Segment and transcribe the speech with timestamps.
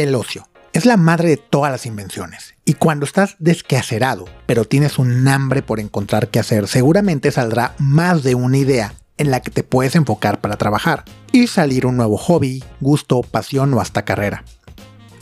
[0.00, 2.54] El ocio es la madre de todas las invenciones.
[2.64, 8.22] Y cuando estás desquacerado, pero tienes un hambre por encontrar qué hacer, seguramente saldrá más
[8.22, 12.16] de una idea en la que te puedes enfocar para trabajar y salir un nuevo
[12.16, 14.42] hobby, gusto, pasión o hasta carrera.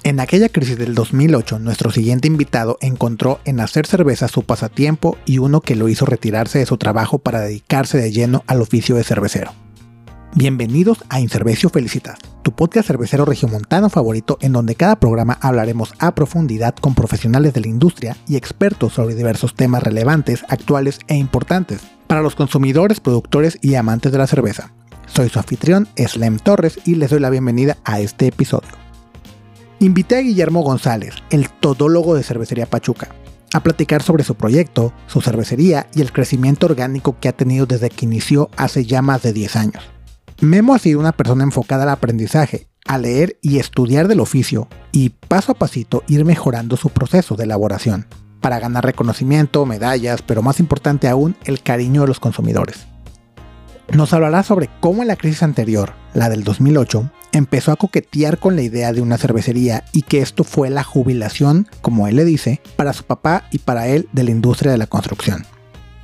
[0.05, 5.39] En aquella crisis del 2008, nuestro siguiente invitado encontró en hacer cerveza su pasatiempo y
[5.39, 9.03] uno que lo hizo retirarse de su trabajo para dedicarse de lleno al oficio de
[9.03, 9.53] cervecero.
[10.35, 16.15] Bienvenidos a Incervecio Felicitas, tu podcast cervecero regiomontano favorito en donde cada programa hablaremos a
[16.15, 21.81] profundidad con profesionales de la industria y expertos sobre diversos temas relevantes, actuales e importantes
[22.07, 24.71] para los consumidores, productores y amantes de la cerveza.
[25.07, 28.69] Soy su anfitrión, Slem Torres, y les doy la bienvenida a este episodio.
[29.81, 33.09] Invité a Guillermo González, el todólogo de Cervecería Pachuca,
[33.55, 37.89] a platicar sobre su proyecto, su cervecería y el crecimiento orgánico que ha tenido desde
[37.89, 39.98] que inició hace ya más de 10 años.
[40.41, 45.09] Memo ha sido una persona enfocada al aprendizaje, a leer y estudiar del oficio y
[45.09, 48.07] paso a pasito ir mejorando su proceso de elaboración
[48.41, 52.87] para ganar reconocimiento, medallas, pero más importante aún, el cariño de los consumidores.
[53.93, 58.55] Nos hablará sobre cómo en la crisis anterior, la del 2008, empezó a coquetear con
[58.55, 62.61] la idea de una cervecería y que esto fue la jubilación, como él le dice,
[62.77, 65.45] para su papá y para él de la industria de la construcción.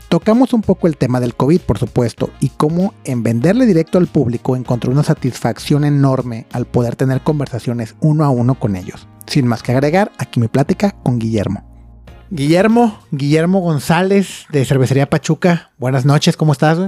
[0.09, 4.07] Tocamos un poco el tema del COVID, por supuesto, y cómo en venderle directo al
[4.07, 9.09] público encontró una satisfacción enorme al poder tener conversaciones uno a uno con ellos.
[9.27, 11.65] Sin más que agregar, aquí mi plática con Guillermo.
[12.31, 15.73] Guillermo, Guillermo González de Cervecería Pachuca.
[15.79, 16.79] Buenas noches, ¿cómo estás?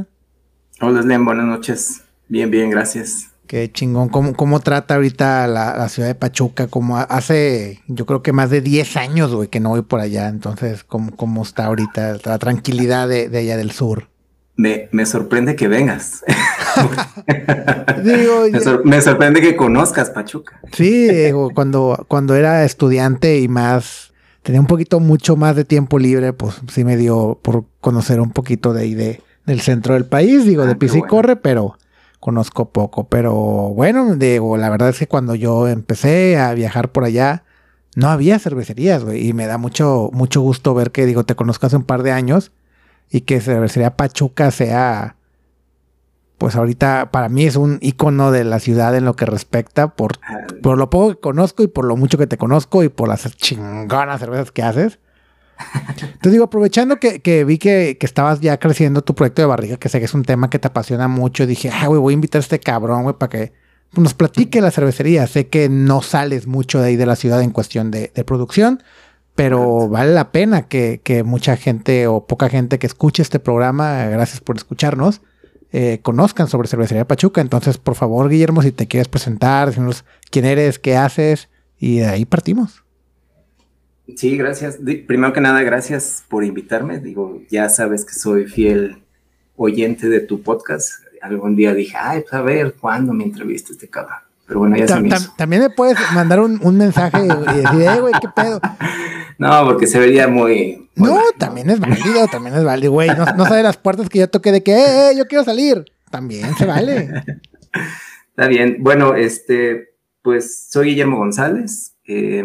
[0.81, 2.03] Hola, Slen, buenas noches.
[2.28, 3.36] Bien, bien, gracias.
[3.47, 4.08] Qué chingón.
[4.08, 6.66] ¿Cómo, cómo trata ahorita la, ciudad de Pachuca?
[6.66, 10.28] Como hace, yo creo que más de 10 años, güey, que no voy por allá.
[10.28, 14.08] Entonces, ¿cómo, cómo está ahorita la tranquilidad de, allá del sur?
[14.56, 16.25] Me, sorprende que vengas.
[18.84, 20.60] me, sorprende que conozcas Pachuca.
[20.72, 21.08] Sí,
[21.55, 26.56] cuando, cuando era estudiante y más, tenía un poquito mucho más de tiempo libre, pues
[26.69, 30.66] sí me dio por conocer un poquito de ahí de, del centro del país, digo,
[30.66, 31.76] de ah, pisa y corre, pero
[32.21, 37.04] conozco poco, pero bueno, digo, la verdad es que cuando yo empecé a viajar por
[37.04, 37.44] allá,
[37.94, 41.66] no había cervecerías, güey, y me da mucho, mucho gusto ver que, digo, te conozco
[41.66, 42.53] hace un par de años
[43.10, 45.16] y que cervecería Pachuca sea,
[46.38, 50.19] pues ahorita para mí es un icono de la ciudad en lo que respecta por,
[50.62, 53.34] por lo poco que conozco y por lo mucho que te conozco y por las
[53.37, 54.98] chingonas cervezas que haces.
[56.00, 59.99] Entonces digo, aprovechando que, vi que, estabas ya creciendo tu proyecto de barriga, que sé
[59.99, 62.43] que es un tema que te apasiona mucho, dije, ah, güey, voy a invitar a
[62.43, 63.53] este cabrón, güey, para que
[63.97, 65.27] nos platique la cervecería.
[65.27, 68.83] Sé que no sales mucho de ahí de la ciudad en cuestión de, producción,
[69.34, 74.41] pero vale la pena que, mucha gente o poca gente que escuche este programa, gracias
[74.41, 75.22] por escucharnos,
[75.72, 77.41] eh, conozcan sobre Cervecería Pachuca.
[77.41, 82.06] Entonces, por favor, Guillermo, si te quieres presentar, decirnos quién eres, qué haces, y de
[82.06, 82.85] ahí partimos.
[84.15, 84.78] Sí, gracias.
[85.06, 87.00] Primero que nada, gracias por invitarme.
[87.00, 89.03] Digo, ya sabes que soy fiel
[89.56, 90.91] oyente de tu podcast.
[91.21, 94.19] Algún día dije, ay, pues a ver, ¿cuándo me entrevista este cabrón?
[94.47, 95.34] Pero bueno, ya se me hizo.
[95.37, 98.61] También me puedes mandar un, mensaje y decir, eh, güey, ¿qué pedo?
[99.39, 100.89] No, porque se vería muy...
[100.95, 103.11] no, también es válido, también es válido, güey.
[103.11, 105.84] No, no sabe las puertas que yo toqué de que, eh, eh, yo quiero salir.
[106.11, 107.11] También se vale.
[108.31, 108.78] Está bien.
[108.81, 109.91] Bueno, este,
[110.22, 111.97] pues soy Guillermo González.
[112.06, 112.45] Eh,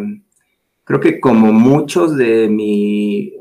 [0.91, 3.33] creo que como muchos de mi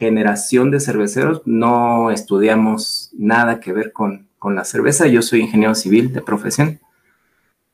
[0.00, 5.06] generación de cerveceros, no estudiamos nada que ver con, la cerveza.
[5.06, 6.80] Yo soy ingeniero civil de profesión.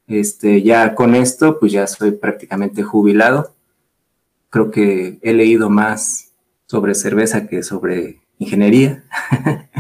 [0.09, 3.55] Este, ya con esto, pues ya soy prácticamente jubilado.
[4.51, 6.33] Creo que he leído más
[6.67, 9.05] sobre cerveza que sobre ingeniería.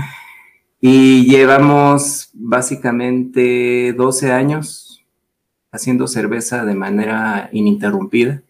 [0.81, 5.05] y llevamos básicamente 12 años
[5.71, 8.44] haciendo cerveza de manera ininterrumpida.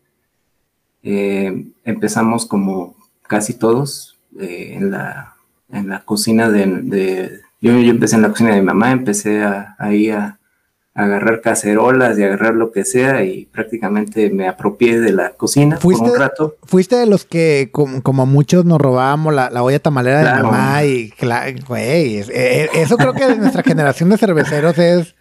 [1.05, 5.35] Eh, empezamos como casi todos eh, en, la,
[5.71, 7.41] en la cocina de...
[7.61, 10.39] yo, empecé en la cocina de mi mamá, empecé a, ahí a,
[10.95, 15.93] agarrar cacerolas y agarrar lo que sea y prácticamente me apropié de la cocina por
[15.93, 16.55] un rato.
[16.62, 21.12] Fuiste de los que como, muchos nos robábamos la, olla tamalera de mamá y
[21.67, 25.17] güey, e, eso creo que de nuestra generación de cerveceros es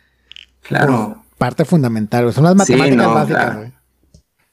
[0.61, 1.23] claro.
[1.39, 3.57] parte fundamental, son las matemáticas básicas.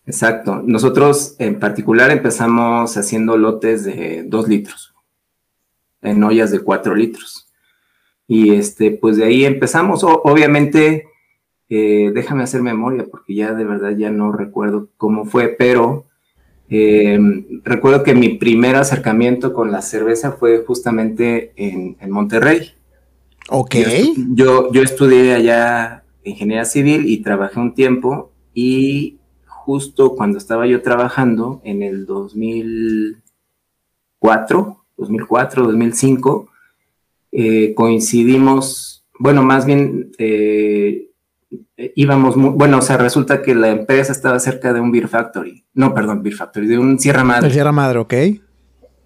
[0.06, 0.62] Exacto.
[0.64, 4.94] Nosotros en particular empezamos haciendo lotes de dos litros,
[6.02, 7.48] en ollas de cuatro litros.
[8.26, 10.02] Y este, pues de ahí empezamos.
[10.04, 11.06] obviamente,
[11.68, 16.06] eh, déjame hacer memoria porque ya de verdad ya no recuerdo cómo fue, pero
[16.68, 22.72] em, recuerdo que mi primer acercamiento con la cerveza fue justamente en, Monterrey.
[23.48, 23.74] Ok.
[23.74, 29.19] Yo, yo, yo estudié allá ingeniería civil y trabajé un tiempo y
[29.64, 36.48] justo cuando estaba yo trabajando en el 2004, 2004, 2005,
[37.74, 41.10] coincidimos, bueno, más bien eh,
[41.94, 45.94] íbamos, bueno, o sea, resulta que la empresa estaba cerca de un Beer Factory, no,
[45.94, 47.48] perdón, Beer Factory, de un Sierra Madre.
[47.48, 48.14] El Sierra Madre, ok.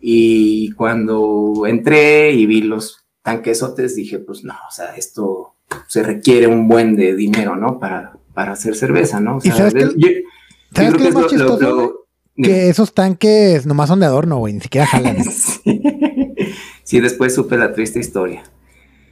[0.00, 5.54] Y cuando entré y vi los tanquesotes, dije, pues no, o sea, esto
[5.88, 7.78] se requiere un buen de dinero, ¿no?
[7.78, 9.36] Para, para hacer cerveza, ¿no?
[9.36, 10.24] O sea, ¿Y sabes qué,
[10.74, 12.00] ¿sabes qué es más chistoso?
[12.36, 15.22] que esos tanques nomás son de adorno, güey, ni siquiera jalan.
[15.24, 15.82] sí.
[16.82, 18.42] sí, después supe la triste historia.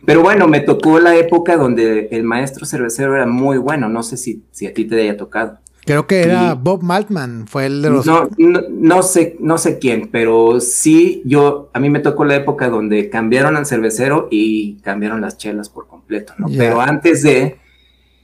[0.05, 3.89] Pero bueno, me tocó la época donde el maestro cervecero era muy bueno.
[3.89, 5.59] No sé si, si a ti te haya tocado.
[5.85, 8.07] Creo que era Bob Maltman, fue el de los.
[8.07, 12.69] No, no, sé, no sé quién, pero sí, yo, a mí me tocó la época
[12.69, 16.47] donde cambiaron al cervecero y cambiaron las chelas por completo, ¿no?
[16.57, 17.59] Pero antes de,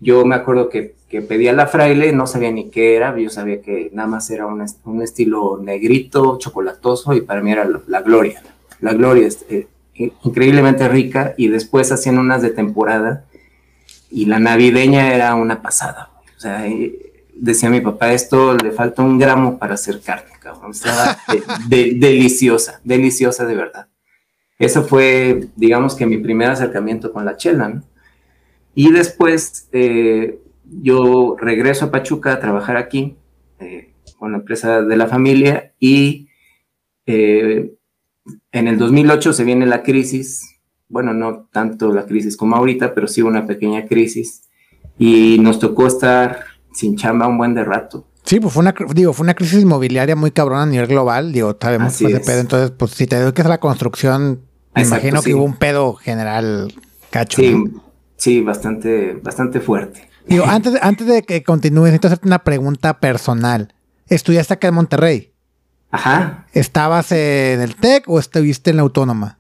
[0.01, 3.63] yo me acuerdo que, que, pedía la fraile, no sabía ni qué era, yo sabía
[3.63, 8.43] que nada más era un, un estilo negrito, chocolatoso, y para mí era la, gloria.
[8.81, 13.25] La gloria, este, increíblemente rica y después hacían unas de temporada
[14.11, 16.11] y la navideña era una pasada.
[16.37, 16.65] Sea,
[17.35, 20.73] decía mi papá, esto le falta un gramo para hacer carne, cabrón.
[20.73, 21.19] Estaba
[21.69, 23.89] deliciosa, deliciosa de verdad.
[24.59, 27.81] Eso fue, digamos que mi primer acercamiento con la chela,
[28.75, 30.41] Y después eh,
[30.71, 33.17] yo regreso a Pachuca a trabajar aquí
[33.61, 36.29] eh, con la empresa de la familia y
[37.07, 37.75] eh,
[38.53, 43.07] en el 2008 se viene la crisis, bueno, no tanto la crisis como ahorita, pero
[43.07, 44.43] sí una pequeña crisis,
[44.99, 48.07] y nos tocó estar sin chamba un buen de rato.
[48.25, 51.57] Sí, pues fue una, digo, fue una crisis inmobiliaria muy cabrona a nivel global, digo,
[51.59, 54.43] sabemos que fue pedo, entonces, pues si te dedicas a la construcción,
[54.75, 56.73] me imagino que hubo un pedo general
[57.11, 57.41] cacho.
[57.41, 57.57] Sí,
[58.17, 60.08] sí, bastante, bastante fuerte.
[60.29, 63.75] Digo, antes, antes de que continúes, necesito hacerte una pregunta personal.
[64.09, 65.33] ¿Estudiaste acá en Monterrey?
[65.91, 66.47] Ajá.
[66.53, 69.39] ¿Estabas en el TEC o estuviste en la autónoma?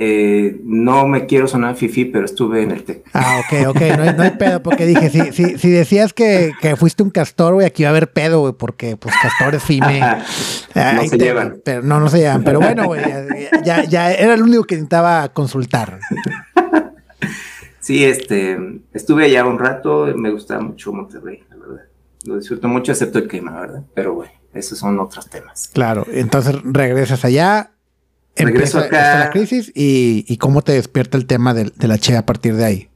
[0.00, 3.02] Eh, no me quiero sonar fifi, pero estuve en el TEC.
[3.12, 3.80] Ah, ok, ok,
[4.16, 7.82] no hay, pedo, porque dije, si, si, si decías que, fuiste un castor, güey, aquí
[7.82, 10.00] va a haber pedo, güey, porque pues castores FIME.
[10.74, 11.60] no se llevan.
[11.64, 13.02] Pero, no, no se llevan, pero bueno, güey,
[13.64, 15.98] ya, ya, era el único que necesitaba consultar.
[17.88, 18.58] Sí, este,
[18.92, 21.84] estuve allá un rato, me gustaba mucho Monterrey, la verdad.
[22.24, 23.82] Lo disfruto mucho, excepto el clima, ¿verdad?
[23.94, 25.70] Pero, güey esos son otros temas.
[25.72, 27.72] Claro, entonces regresas allá,
[28.36, 32.54] Regreso acá, la crisis y, cómo te despierta el tema de, la Che a partir
[32.54, 32.88] de ahí.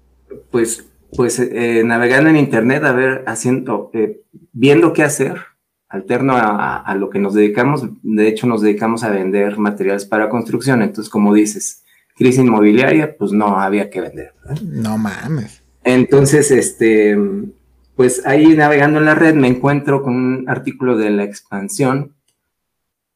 [0.52, 0.86] Pues,
[1.16, 4.22] pues eh, navegando en internet, a ver, haciendo, eh,
[4.52, 5.40] viendo qué hacer,
[5.88, 10.80] alterno a, lo que nos dedicamos, de hecho nos dedicamos a vender materiales para construcción,
[10.80, 11.81] entonces como dices,
[12.16, 14.32] crisis inmobiliaria, pues no había que vender.
[14.62, 15.62] No mames.
[15.84, 17.16] Entonces, este,
[17.96, 22.14] pues ahí navegando en la red me encuentro con un artículo de la expansión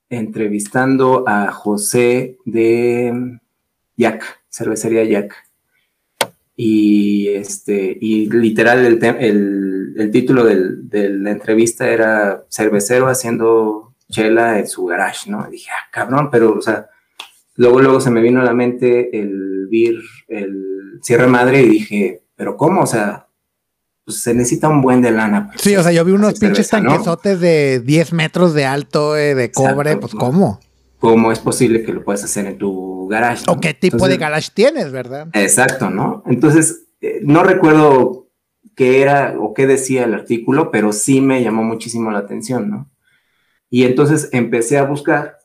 [0.09, 3.39] entrevistando a José de
[3.97, 5.35] Yak, cervecería Yak.
[6.59, 14.67] Y, este, y literal el, el, título de la entrevista era cervecero haciendo chela en
[14.67, 15.47] su garage, ¿no?
[15.51, 16.89] dije, ah, cabrón, pero, o sea,
[17.57, 22.23] luego, luego se me vino a la mente el vir, el cierre madre y dije,
[22.35, 22.83] pero ¿cómo?
[22.83, 23.29] O sea,
[24.05, 25.51] pues se necesita un buen de lana.
[25.57, 29.51] sí, o sea, yo vi unos pinches tanquesotes de 10 metros de alto, eh, de
[29.51, 30.61] cobre, pues ¿cómo?
[30.99, 33.45] ¿Cómo es posible que lo puedas hacer en tu garage?
[33.49, 35.29] ¿O qué tipo de garage tienes, verdad?
[35.33, 36.23] Exacto, ¿no?
[36.27, 38.29] Entonces, eh, no recuerdo
[38.77, 42.91] qué era o qué decía el artículo, pero sí me llamó muchísimo la atención, ¿no?
[43.69, 45.39] Y entonces empecé a buscar,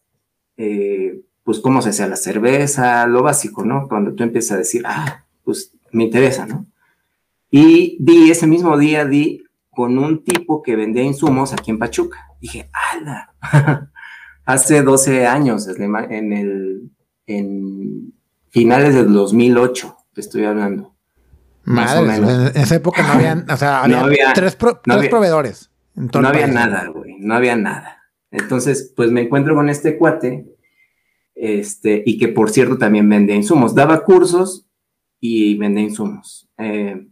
[0.58, 1.22] eh,
[1.52, 3.90] pues, cómo se hacía la cerveza, lo básico, ¿no?
[3.90, 6.66] Cuando tú empiezas a decir, ah, pues me interesa, ¿no?
[7.50, 12.26] Y di, ese mismo día di con un tipo que vendía insumos aquí en Pachuca.
[12.40, 13.34] Dije, ¡ala!
[14.46, 16.90] Hace 12 años, en el,
[17.28, 18.14] en
[18.50, 20.96] finales del 2008, te estoy hablando.
[21.66, 25.70] Madre, en esa época no habían, o sea, había, tres, proveedores.
[25.96, 27.98] no había nada, güey, no había nada.
[28.32, 30.51] Entonces, pues me encuentro con este cuate,
[31.42, 33.74] este, y que por cierto también vendía insumos.
[33.74, 34.68] Daba cursos
[35.20, 36.48] y vendía insumos.
[36.60, 37.08] Eh,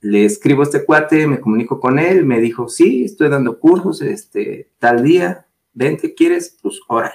[0.00, 4.70] le escribo este cuate, me comunico con él, me dijo, sí, estoy dando cursos, este,
[4.78, 6.58] tal día, ven, ¿qué quieres?
[6.62, 7.12] Pues órale.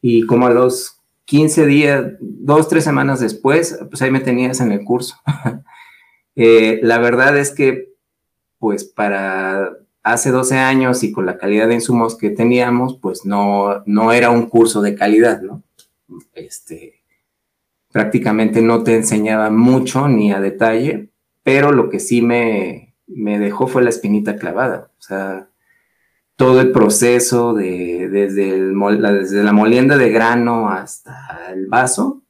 [0.00, 4.72] Y como a los 15 días, dos, tres semanas después, pues ahí me tenías en
[4.72, 5.16] el curso.
[6.36, 7.92] Eh, la verdad es que,
[8.58, 9.70] pues para
[10.04, 14.30] hace 12 años y con la calidad de insumos que teníamos, pues no, no era
[14.30, 15.62] un curso de calidad, ¿no?
[16.34, 17.02] Este,
[17.90, 21.10] prácticamente no te enseñaba mucho ni a detalle,
[21.42, 24.90] pero lo que sí me, me dejó fue la espinita clavada.
[24.98, 25.48] O sea,
[26.36, 28.58] todo el proceso de, desde,
[29.42, 32.22] la, molienda de grano hasta el vaso,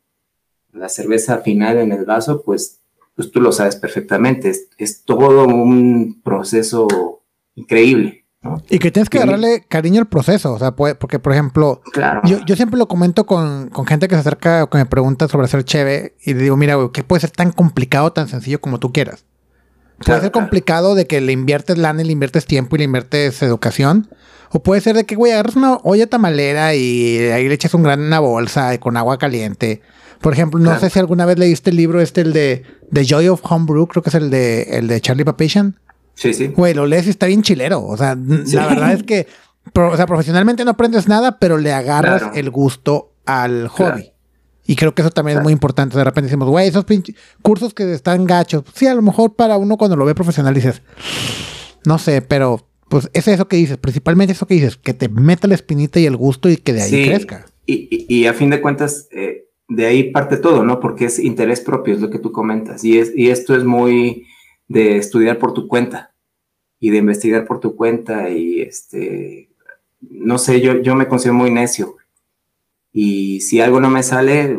[0.73, 2.81] la cerveza final en el vaso, pues,
[3.15, 4.53] pues tú lo sabes perfectamente.
[4.77, 7.23] Es, todo un proceso
[7.55, 8.25] increíble.
[8.69, 11.81] Y que tienes que darle cariño al proceso, o sea, porque por ejemplo,
[12.25, 15.65] yo, siempre lo comento con, gente que se acerca o que me pregunta sobre hacer
[15.65, 18.93] cheve y le digo, mira, güey, ¿qué puede ser tan complicado, tan sencillo como tú
[18.93, 19.25] quieras?
[20.05, 23.43] Puede ser complicado de que le inviertes lana y le inviertes tiempo y le inviertes
[23.43, 24.09] educación.
[24.51, 27.83] O puede ser de que, güey, agarras una olla tamalera y ahí le echas un
[27.83, 29.81] gran en una bolsa con agua caliente.
[30.21, 33.29] Por ejemplo, no sé si alguna vez leíste el libro este, el de The Joy
[33.29, 35.79] of Homebrew, creo que es el de, el de Charlie Papation.
[36.15, 36.49] Sí, sí.
[36.49, 37.85] Güey, lo lees y está bien chilero.
[37.85, 39.27] O sea, la verdad es que,
[39.75, 44.13] o sea, profesionalmente no aprendes nada, pero le agarras el gusto al hobby.
[44.67, 45.97] Y creo que eso también es muy importante.
[45.97, 46.87] De repente decimos, güey, esos
[47.43, 48.65] cursos que están gachos.
[48.75, 50.81] Sí, a lo mejor para uno cuando lo ve profesional dices,
[51.85, 55.49] no sé, pero pues es eso que dices, principalmente eso que dices, que te meta
[55.49, 57.47] la espinita y el gusto y que de ahí crezca.
[57.67, 60.81] Y, y, a fin de cuentas, eh, de ahí parte todo, ¿no?
[60.81, 62.85] Porque es interés propio, es lo que tú comentas.
[62.85, 64.27] Y, es, y esto es muy
[64.69, 66.15] de estudiar por tu cuenta
[66.81, 68.31] y de investigar por tu cuenta.
[68.31, 69.51] Y este,
[70.01, 71.97] no sé, yo, yo me considero muy necio
[72.97, 74.57] y si algo no me sale,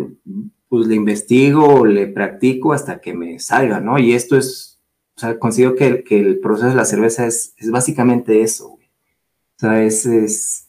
[0.67, 3.97] pues le investigo le practico hasta que me salga, ¿no?
[3.97, 4.77] Y esto es,
[5.15, 8.79] o sea, considero que, que el proceso de la cerveza es, es básicamente eso, O
[9.57, 10.67] sea, es, es,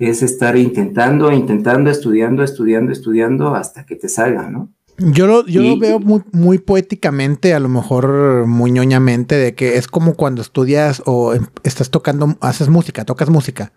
[0.00, 4.72] es, estar intentando, intentando, estudiando, estudiando, estudiando hasta que te salga, ¿no?
[4.98, 9.76] Yo lo, yo lo veo muy, muy poéticamente, a lo mejor muy ñoñamente, de que
[9.76, 13.72] es como cuando estudias o em, estás tocando, haces música, tocas música.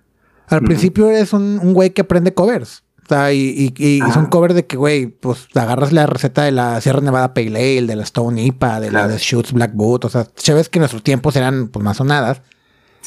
[0.47, 2.83] Al principio eres un, un güey que aprende covers
[3.31, 7.33] y, y, son covers de que, güey, pues agarras la receta de la Sierra Nevada
[7.33, 7.47] Pale
[7.77, 10.05] Ale, de la Stone IPA, de la de Shoots Black Boot.
[10.05, 12.41] O sea, ves que en nuestros tiempos eran pues más sonadas.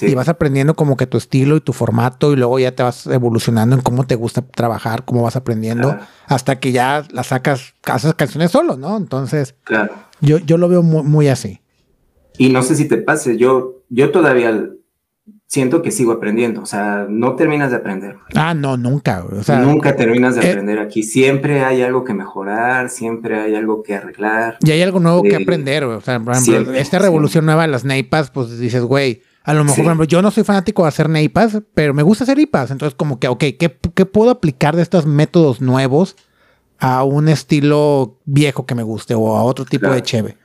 [0.01, 3.07] Y vas aprendiendo como que tu estilo y tu formato y luego ya te vas
[3.07, 8.15] evolucionando en cómo te gusta trabajar, cómo vas aprendiendo, hasta que ya la sacas, haces
[8.15, 8.97] canciones solo, ¿no?
[8.97, 9.55] Entonces,
[10.21, 11.61] yo, yo lo veo muy, muy así.
[12.39, 14.71] Y no sé si te pase, yo, yo todavía
[15.51, 18.17] siento que sigo aprendiendo, o sea, no terminas de aprender.
[18.37, 19.25] Ah, no, nunca.
[19.25, 21.03] O sea, nunca terminas de eh, aprender aquí.
[21.03, 24.59] Siempre hay algo que mejorar, siempre hay algo que arreglar.
[24.63, 25.83] Y hay algo nuevo que eh, aprender.
[25.83, 29.65] O sea, por ejemplo, esta revolución nueva de las neipas, pues dices, güey, a lo
[29.65, 32.71] mejor, por ejemplo, yo no soy fanático de hacer neipas, pero me gusta hacer IPAs.
[32.71, 36.15] Entonces, como que, ok, ¿qué, qué puedo aplicar de estos métodos nuevos
[36.79, 40.39] a un estilo viejo que me guste o a otro tipo de cheve?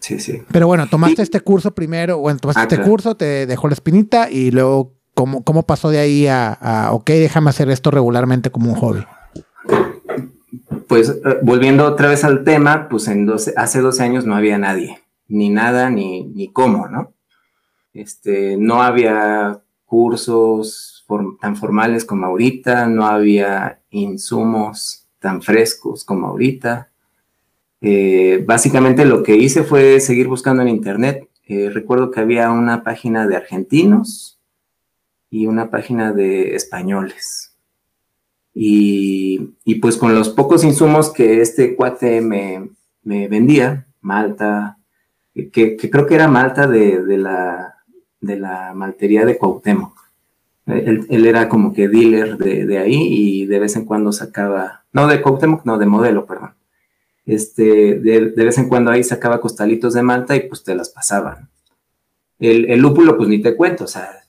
[0.00, 0.42] Sí, sí.
[0.50, 4.28] Pero bueno, tomaste este curso primero, bueno, tomaste ah, este curso, te dejó la espinita
[4.28, 8.76] y luego, ¿cómo, cómo pasó de ahí a, ok, déjame hacer esto regularmente como un
[8.76, 9.04] hobby?
[10.88, 14.58] Pues eh, volviendo otra vez al tema, pues en 12, hace 12 años no había
[14.58, 14.98] nadie,
[15.28, 17.12] ni nada, ni, ni cómo, ¿no?
[17.92, 21.04] Este, no había cursos
[21.40, 26.90] tan formales como ahorita, no había insumos tan frescos como ahorita.
[27.80, 31.28] Eh, básicamente lo que hice fue seguir buscando en internet.
[31.46, 34.38] Eh, recuerdo que había una página de argentinos
[35.30, 37.56] y una página de españoles.
[38.52, 42.68] Y, pues con los pocos insumos que este cuate me,
[43.02, 44.78] vendía, Malta,
[45.34, 47.76] que, creo que era Malta de, la,
[48.20, 49.98] de la maltería de Cuauhtémoc.
[50.66, 55.08] Él, era como que dealer de, de, ahí y de vez en cuando sacaba, no
[55.08, 56.54] de Cuauhtémoc, no, de modelo, perdón
[57.26, 61.48] este, de, vez en cuando ahí sacaba costalitos de malta y pues te las pasaban.
[62.38, 64.19] El, lúpulo, pues ni te cuento, o sea.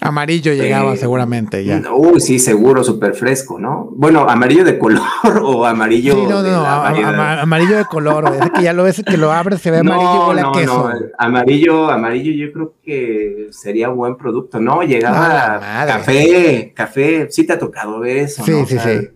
[0.00, 1.82] Amarillo llegaba eh, seguramente ya.
[1.92, 3.88] Uy, sí, seguro, súper fresco, ¿no?
[3.92, 5.02] Bueno, amarillo de color
[5.42, 6.14] o amarillo.
[6.14, 8.36] Sí, no, no, amarillo de color.
[8.40, 10.90] Es que ya lo ves, que lo abres, se ve amarillo y queso.
[11.18, 14.60] Amarillo, amarillo, yo creo que sería buen producto.
[14.60, 17.28] No, llegaba café, café.
[17.30, 18.44] Sí te ha tocado ver eso.
[18.44, 19.08] Sí, sí, sí.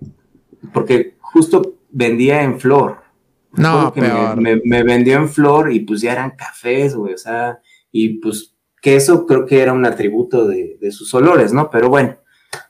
[0.73, 2.99] Porque justo vendía en flor.
[3.53, 3.93] No,
[4.37, 7.59] Me, vendió en flor y pues ya eran cafés, güey, o sea,
[7.91, 11.71] y pues que eso creo que era un atributo de, sus olores, ¿no?
[11.71, 12.17] Pero bueno,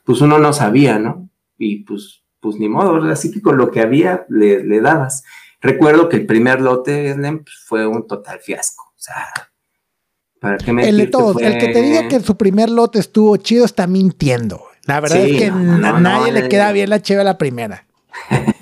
[0.03, 1.29] pues uno no sabía, ¿no?
[1.57, 5.23] Y pues, pues ni modo, así que con lo que había le, dabas.
[5.61, 9.27] Recuerdo que el primer lote pues, fue un total fiasco, o sea,
[10.39, 13.87] ¿para qué me el, el que te diga que su primer lote estuvo chido está
[13.87, 14.63] mintiendo.
[14.85, 17.85] La verdad es que a nadie le queda bien la cheve a la primera.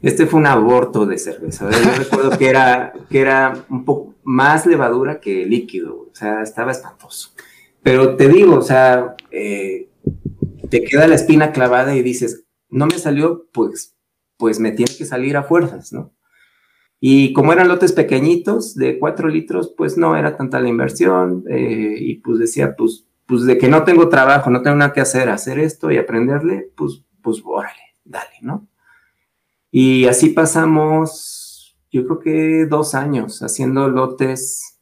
[0.00, 1.68] Este fue un aborto de cerveza.
[1.70, 6.70] Yo recuerdo que era, que era un poco más levadura que líquido, o sea, estaba
[6.70, 7.30] espantoso.
[7.82, 9.88] Pero te digo, o sea, eh,
[10.68, 13.96] te queda la espina clavada y dices, no me salió, pues,
[14.36, 16.12] pues me tiene que salir a fuerzas, ¿no?
[17.00, 21.44] Y como eran lotes pequeñitos, de cuatro litros, pues no era tanta la inversión.
[21.48, 25.00] Eh, y pues decía, pues, pues de que no tengo trabajo, no tengo nada que
[25.00, 28.68] hacer, hacer esto y aprenderle, pues, pues órale, dale, ¿no?
[29.70, 31.37] Y así pasamos,
[31.90, 34.78] yo creo que dos años haciendo lotes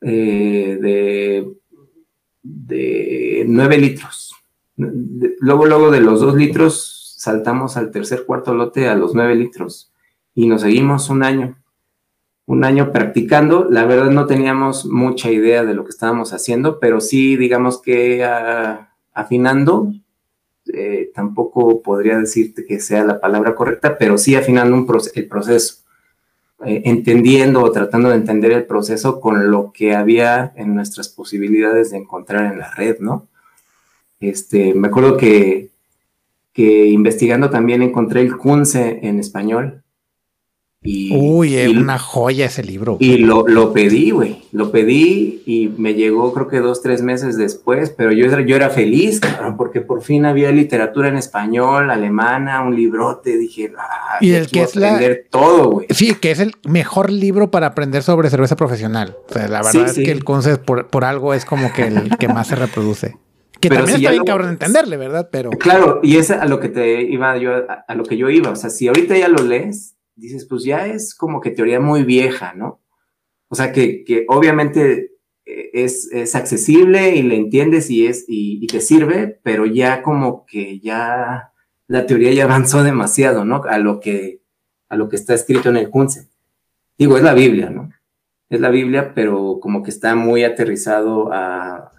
[0.00, 1.52] eh, de,
[2.42, 4.34] de nueve litros.
[4.76, 9.92] luego, luego de los dos litros, saltamos al tercer, cuarto lote a los nueve litros
[10.34, 11.56] y nos seguimos un año,
[12.46, 13.68] un año practicando.
[13.70, 18.26] La verdad no teníamos mucha idea de lo que estábamos haciendo, pero sí, digamos que
[19.12, 19.92] afinando,
[20.72, 25.83] eh, tampoco podría decirte que sea la palabra correcta, pero sí afinando un el proceso,
[26.66, 31.90] eh, entendiendo o tratando de entender el proceso con lo que había en nuestras posibilidades
[31.90, 33.28] de encontrar en la red, ¿no?
[34.20, 35.68] Este, me acuerdo que,
[36.52, 39.83] que investigando también encontré el Kunze en español,
[40.86, 42.98] Uy, es una joya ese libro.
[43.00, 44.42] Y lo, lo pedí, güey.
[44.52, 48.68] Lo pedí y me llegó creo que dos, tres meses después, pero yo, yo era
[48.68, 49.20] feliz,
[49.56, 53.38] porque por fin había literatura en español, alemana, un librote.
[53.38, 55.86] Dije, ah, y el que es aprender todo, güey.
[55.88, 59.16] Sí, que es el mejor libro para aprender sobre cerveza profesional.
[59.30, 62.16] O sea, la verdad es que el concepto por, por, algo es como que el
[62.18, 63.16] que más se reproduce.
[63.58, 65.30] Que también está bien cabrón entenderle, ¿verdad?
[65.32, 65.48] Pero.
[65.48, 67.52] Claro, y es a lo que te iba yo,
[67.88, 68.50] a lo que yo iba.
[68.50, 72.04] O sea, si ahorita ya lo lees dices, pues ya es como que teoría muy
[72.04, 72.80] vieja, ¿no?
[73.48, 75.12] O sea, que, que obviamente
[75.46, 80.46] eh, es, es, accesible y le entiendes y, es, y, te sirve, pero ya como
[80.46, 81.52] que ya
[81.86, 83.62] la teoría ya avanzó demasiado, ¿no?
[83.64, 84.42] A lo que,
[84.88, 86.28] a lo que está escrito en el Kunze.
[86.98, 87.90] Digo, es la Biblia, ¿no?
[88.54, 91.90] Es la Biblia, pero como que está muy aterrizado a,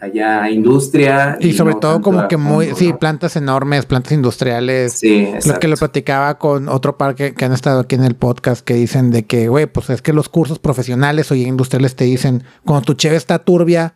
[0.00, 1.36] allá a industria.
[1.40, 4.92] Y, sobre todo como que muy, sí, plantas enormes, plantas industriales.
[4.92, 8.64] Sí, Lo que lo platicaba con otro par que, han estado aquí en el podcast
[8.64, 12.44] que dicen de que, güey, pues es que los cursos profesionales o industriales te dicen,
[12.64, 13.94] cuando tu cheve está turbia,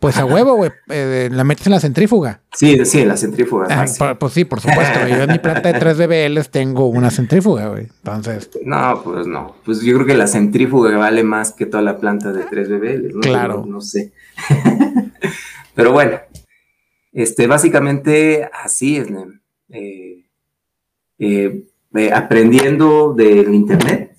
[0.00, 2.40] pues a huevo, güey, eh, la metes en la centrífuga.
[2.54, 3.66] Sí, sí, en la centrífuga.
[3.68, 5.06] Ah, pues sí, por supuesto.
[5.06, 7.88] yo en mi planta de 3 BBLs tengo una centrífuga, güey.
[7.98, 8.48] Entonces.
[8.64, 9.56] No, pues no.
[9.62, 13.14] Pues yo creo que la centrífuga vale más que toda la planta de 3 BBLs.
[13.14, 13.20] ¿no?
[13.20, 13.66] Claro.
[13.66, 14.14] No, sé.
[15.74, 16.18] Pero bueno,
[17.12, 19.08] este, básicamente así es,
[19.68, 20.24] eh,
[21.18, 21.64] eh,
[22.14, 24.16] aprendiendo del internet,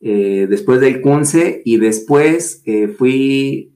[0.00, 2.62] después del CUNCE y después
[2.96, 3.75] fui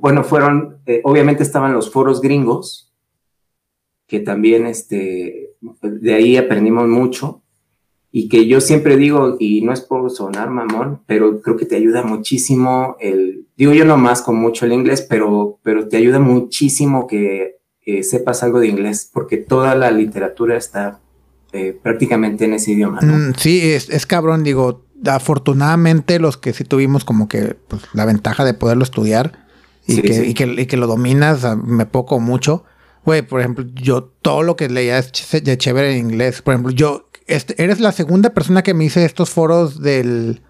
[0.00, 2.92] bueno, fueron, eh, obviamente estaban los foros gringos,
[4.06, 7.42] que también, este, de ahí aprendimos mucho,
[8.10, 11.76] y que yo siempre digo, y no es por sonar mamón, pero creo que te
[11.76, 17.06] ayuda muchísimo el, digo yo nomás con mucho el inglés, pero, pero te ayuda muchísimo
[17.08, 17.56] que
[18.02, 21.00] sepas algo de inglés, porque toda la literatura está
[21.56, 23.00] eh, prácticamente en ese idioma.
[23.00, 28.04] Mm, sí, es, es, cabrón, digo, afortunadamente los que sí tuvimos como que pues, la
[28.04, 29.43] ventaja de poderlo estudiar,
[29.86, 32.64] y, que, Y, que, y, que, lo dominas, me poco mucho.
[33.04, 36.42] Güey, por ejemplo, yo todo lo que leía es de chévere en inglés.
[36.42, 40.40] Por ejemplo, yo, este, eres la segunda persona que me hice estos foros del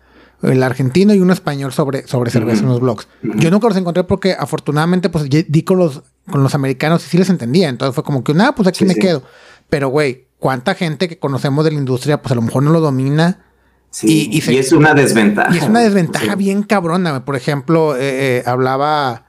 [0.43, 3.09] el argentino y uno español sobre, sobre cerveza en los blogs.
[3.23, 7.19] Yo nunca los encontré porque afortunadamente pues di con los, con los americanos y sí
[7.19, 7.69] les entendía.
[7.69, 9.23] Entonces fue como que, nada, pues aquí me quedo.
[9.69, 12.81] Pero, güey, ¿cuánta gente que conocemos de la industria pues a lo mejor no lo
[12.81, 13.47] domina?
[13.91, 15.55] Sí, y, es una desventaja.
[15.55, 17.25] Y es una desventaja bien cabrona.
[17.25, 19.24] Por ejemplo, eh, eh, hablaba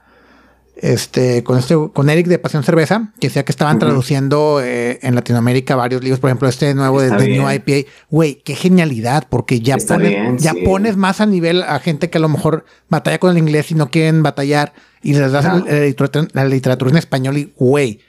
[0.76, 5.14] este, con, este, con Eric de Pasión Cerveza, que decía que estaban traduciendo eh, en
[5.14, 7.88] Latinoamérica varios libros, por ejemplo, este nuevo de, New IPA.
[8.10, 12.20] Güey, qué genialidad, porque ya, pones, ya pones más a nivel a gente que a
[12.20, 16.90] lo mejor batalla con el inglés y no quieren batallar y les das la, literatura,
[16.90, 18.00] en español y, güey,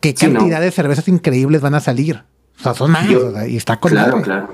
[0.00, 2.24] qué cantidad de cervezas increíbles van a salir.
[2.58, 3.06] O sea, son más,
[3.48, 4.48] y está con Claro, claro.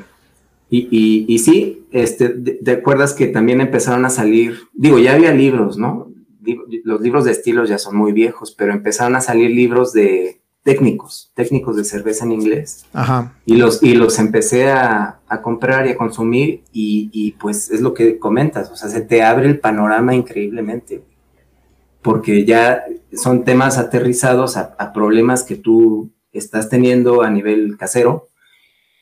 [0.69, 4.59] Y, y, sí, este, ¿te acuerdas que también empezaron a salir?
[4.73, 6.12] Digo, ya había libros, ¿no?
[6.85, 11.33] Los libros de estilos ya son muy viejos, pero empezaron a salir libros de técnicos,
[11.35, 12.87] técnicos de cerveza en inglés.
[12.93, 13.35] Ajá.
[13.45, 17.81] Y los, y los empecé a, a comprar y a consumir y, y, pues es
[17.81, 21.03] lo que comentas, o sea, se te abre el panorama increíblemente,
[22.01, 28.29] porque ya son temas aterrizados a, a problemas que tú estás teniendo a nivel casero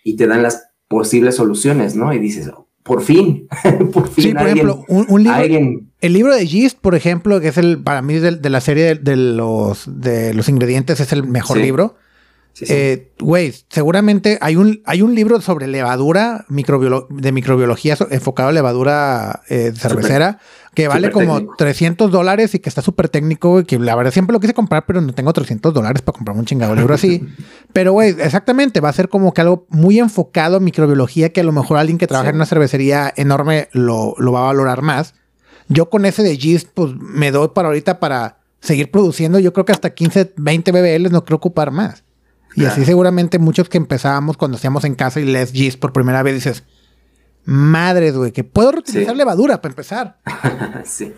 [0.03, 2.13] y te dan las posibles soluciones, ¿no?
[2.13, 2.51] Y dices,
[2.91, 3.47] por fin,
[3.93, 4.25] por fin.
[4.25, 8.03] Sí, por ejemplo, un, libro, el libro de Gist, por ejemplo, que es el, para
[8.03, 11.95] mí de, la serie de, los, de los ingredientes, es el mejor libro.
[12.63, 19.43] Eh, güey, seguramente hay un, hay un libro sobre levadura de microbiología enfocado a levadura
[19.49, 20.39] eh, cervecera
[20.75, 23.61] que vale como 300 dólares y que está súper técnico.
[23.61, 26.37] Y que la verdad siempre lo quise comprar, pero no tengo 300 dólares para comprar
[26.37, 27.27] un chingado libro así.
[27.73, 31.45] pero, güey, exactamente, va a ser como que algo muy enfocado a microbiología que a
[31.45, 35.15] lo mejor alguien que trabaja en una cervecería enorme lo, lo va a valorar más.
[35.69, 39.39] Yo con ese de Gist, pues me doy para ahorita para seguir produciendo.
[39.39, 42.05] Yo creo que hasta 15, 20 BBLs no creo ocupar más.
[42.55, 46.23] Y así seguramente muchos que empezábamos cuando hacíamos en casa y les Gist por primera
[46.23, 46.65] vez dices,
[47.45, 50.19] madre, güey, que puedo reutilizar levadura para empezar.
[50.85, 51.13] sí.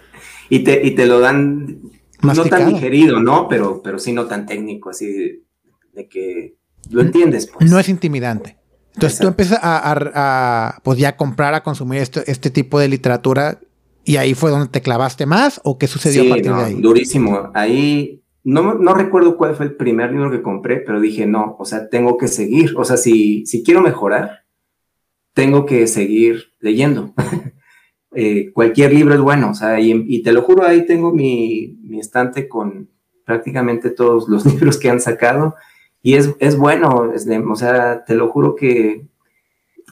[0.48, 1.80] Y te, y te lo dan
[2.22, 3.48] no tan digerido, ¿no?
[3.48, 5.42] Pero, pero sí no tan técnico, así
[5.94, 6.56] de, que
[6.90, 7.48] lo entiendes.
[7.48, 7.70] Pues.
[7.70, 8.58] No es intimidante.
[8.94, 13.58] Entonces tú empiezas a, pues ya comprar, a consumir este, este tipo de literatura
[14.04, 16.74] y ahí fue donde te clavaste más o qué sucedió a partir de ahí.
[16.74, 17.50] Durísimo.
[17.54, 21.64] Ahí no, no recuerdo cuál fue el primer libro que compré, pero dije, no, o
[21.64, 22.74] sea, tengo que seguir.
[22.76, 24.44] O sea, si, si quiero mejorar,
[25.35, 27.14] tengo que seguir leyendo.
[28.14, 31.98] Eh, cualquier libro es bueno, o sea, y, te lo juro, ahí tengo mi, mi,
[31.98, 32.90] estante con
[33.24, 35.55] prácticamente todos los libros que han sacado
[36.02, 39.07] y es, es bueno, o sea, te lo juro que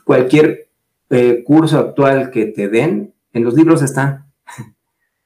[0.05, 0.69] cualquier
[1.09, 4.27] eh, curso actual que te den, en los libros está.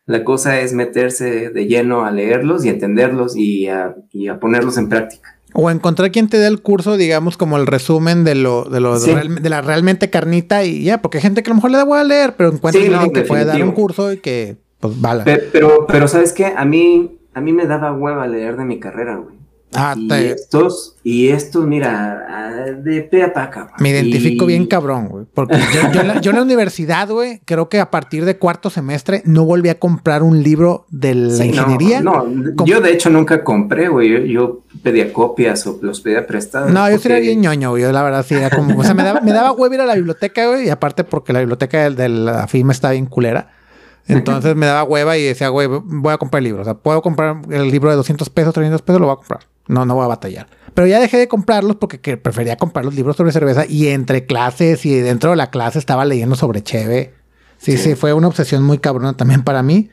[0.06, 3.94] La cosa es meterse de lleno a leerlos y entenderlos y a,
[4.40, 5.38] ponerlos en práctica.
[5.54, 8.98] O encontrar quien te dé el curso, digamos, como el resumen de lo, de lo
[8.98, 12.00] de, la realmente carnita y ya, porque hay gente que a lo mejor le da
[12.00, 15.22] a leer, pero encuentra alguien que puede dar un curso y que, pues, vale.
[15.52, 16.46] Pero, pero, ¿sabes qué?
[16.46, 19.43] A mí, a mí me daba hueva leer de mi carrera, güey.
[19.74, 23.68] Ah, y estos, y estos, mira, de pe a.
[23.78, 25.26] Me identifico bien cabrón, güey.
[25.32, 25.58] Porque
[26.22, 29.78] yo, en la, universidad, güey, creo que a partir de cuarto semestre no volví a
[29.78, 32.00] comprar un libro de la ingeniería.
[32.00, 32.24] No,
[32.64, 34.30] yo de hecho nunca compré, güey.
[34.30, 36.70] Yo, pedía copias o los pedía prestados.
[36.70, 37.82] No, yo sería bien ñoño, güey.
[37.92, 39.94] La verdad, sí, era como, o sea, me daba, me daba huevo ir a la
[39.94, 40.66] biblioteca, güey.
[40.66, 43.50] Y aparte porque la biblioteca de, la FIMA está bien culera.
[44.06, 46.62] Entonces me daba hueva y decía, güey, voy a comprar el libro.
[46.62, 49.40] O sea, puedo comprar el libro de 200 pesos, 300 pesos, lo voy a comprar.
[49.66, 50.46] No, no voy a batallar.
[50.74, 54.84] Pero ya dejé de comprarlos porque prefería comprar los libros sobre cerveza y entre clases
[54.84, 57.14] y dentro de la clase estaba leyendo sobre Cheve.
[57.58, 59.88] Sí, sí, fue una obsesión muy cabrona también para mí.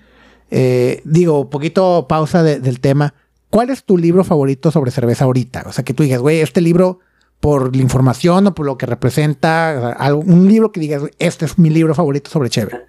[0.49, 3.13] Eh, digo, poquito pausa del tema.
[3.49, 5.63] ¿Cuál es tu libro favorito sobre cerveza ahorita?
[5.67, 6.99] O sea, que tú digas, güey, este libro
[7.39, 11.69] por la información o por lo que representa, un libro que digas, este es mi
[11.69, 12.79] libro favorito sobre Cheve.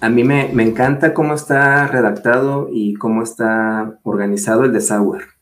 [0.00, 5.37] A mí me, me encanta cómo está redactado y cómo está organizado el de Sauer.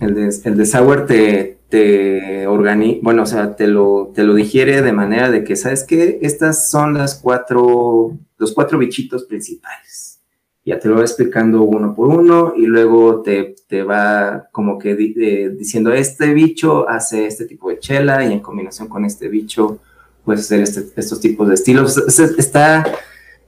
[0.00, 4.92] El de, el te, te organiza, bueno, o sea, te lo, te lo digiere de
[4.92, 6.18] manera de que, ¿sabes qué?
[6.22, 10.20] Estas son las cuatro, los cuatro bichitos principales.
[10.64, 14.96] Ya te lo va explicando uno por uno y luego te, te va como que
[14.96, 19.78] diciendo, este bicho hace este tipo de chela y en combinación con este bicho
[20.24, 21.96] puedes hacer este, estos tipos de estilos.
[22.36, 22.84] Está,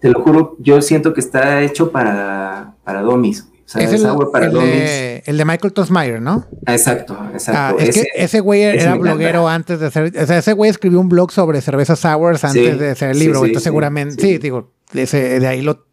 [0.01, 5.37] te lo juro, yo siento que está hecho para, para domis es el, de, el,
[5.37, 6.47] de, Michael Tosmeyer, ¿no?
[6.67, 7.77] Exacto, exacto.
[7.79, 10.13] Ah, es que ese güey era bloguero antes de ser.
[10.17, 13.41] O sea, ese güey escribió un blog sobre cerveza sours antes de hacer el libro.
[13.41, 14.23] Entonces, seguramente.
[14.23, 15.87] Sí, digo, ese, de ahí lo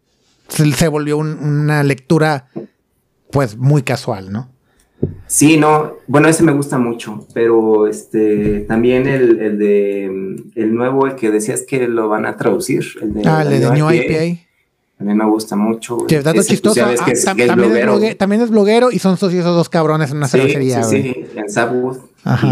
[0.48, 2.48] se, volvió una lectura,
[3.30, 4.50] pues, muy casual, ¿no?
[5.26, 10.04] Sí, no, bueno, ese me gusta mucho, pero este también el, el de
[10.54, 13.70] el nuevo, el que decías que lo van a traducir, el de, ah, el de
[13.72, 14.45] New IPA.
[14.98, 16.06] A mí me gusta mucho.
[16.06, 16.80] Que dato pues, chistoso.
[16.82, 16.94] Ah,
[18.16, 18.90] también, es bloguero.
[18.90, 20.82] y son socios esos dos cabrones en una cervecería.
[20.84, 21.98] Sí, sí, en.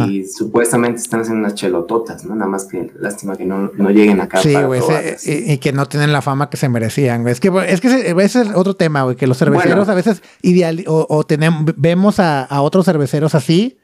[0.08, 2.34] Y supuestamente están haciendo unas chelototas, ¿no?
[2.34, 4.38] Nada más que lástima que no, no lleguen acá.
[4.38, 4.82] Sí, güey.
[5.24, 8.48] Y, que no tienen la fama que se merecían, Es que, es que ese, es
[8.54, 9.16] otro tema, güey.
[9.16, 13.78] Que los cerveceros a veces ideal o, tenemos, vemos a, a otros cerveceros así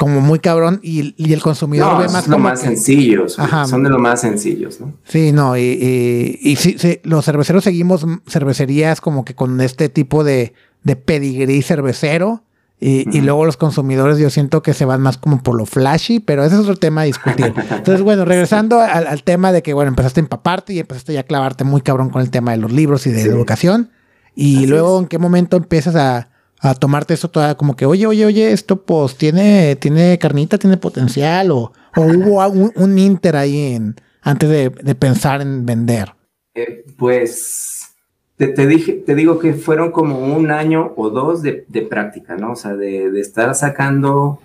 [0.00, 3.36] como muy cabrón y, el consumidor ve más son como más sencillos,
[3.66, 4.94] son de lo más sencillos, ¿no?
[5.04, 10.54] Sí, no, y, y, sí, los cerveceros seguimos cervecerías como que con este tipo de,
[10.84, 12.44] de pedigrí cervecero
[12.80, 16.44] y, luego los consumidores yo siento que se van más como por lo flashy, pero
[16.44, 17.52] ese es otro tema a discutir.
[17.70, 21.24] Entonces, bueno, regresando al, tema de que, bueno, empezaste a empaparte y empezaste ya a
[21.24, 23.90] clavarte muy cabrón con el tema de los libros y de educación
[24.34, 26.29] y luego en qué momento empiezas a
[26.60, 30.76] a tomarte eso toda como que, oye, oye, oye, esto pues tiene, tiene carnita, tiene
[30.76, 36.14] potencial, o, hubo un, inter ahí en, antes de, pensar en vender?
[36.54, 37.94] Eh, pues
[38.36, 42.52] te, dije, te digo que fueron como un año o dos de, práctica, ¿no?
[42.52, 44.40] O sea, de, de, estar sacando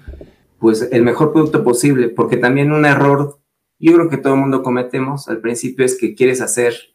[0.58, 3.40] pues el mejor producto posible, porque también un error,
[3.78, 6.95] yo creo que todo el mundo cometemos al principio es que quieres hacer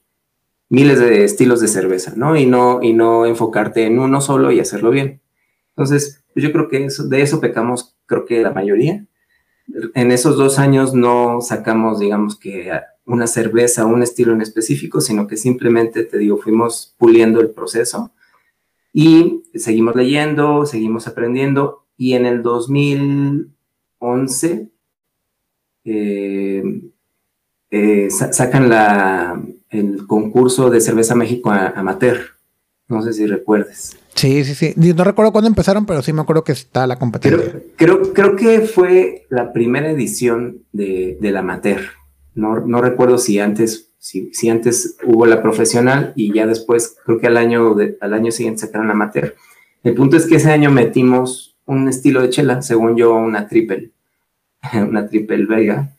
[0.70, 2.36] miles de estilos de cerveza, ¿no?
[2.36, 5.20] Y no, y no enfocarte en uno solo y hacerlo bien.
[5.70, 9.04] Entonces, pues yo creo que eso, de eso pecamos creo que la mayoría.
[9.94, 12.72] En esos dos años no sacamos, digamos que
[13.04, 18.12] una cerveza, un estilo en específico, sino que simplemente, te digo, fuimos puliendo el proceso
[18.92, 24.68] y seguimos leyendo, seguimos aprendiendo y en el 2011
[25.84, 26.62] eh,
[27.70, 32.18] eh, sacan la, el concurso de cerveza México amateur.
[32.88, 33.96] No sé si recuerdes.
[34.14, 34.74] Sí, sí, sí.
[34.76, 37.62] No recuerdo cuándo empezaron, pero sí me acuerdo que está la competencia.
[37.76, 41.80] Creo, creo, que fue la primera edición de, la amateur.
[42.34, 47.18] No, no, recuerdo si antes, si, si, antes hubo la profesional y ya después, creo
[47.18, 49.36] que al año, al año siguiente sacaron la amateur.
[49.84, 53.92] El punto es que ese año metimos un estilo de chela, según yo, una triple,
[54.74, 55.94] una triple vega.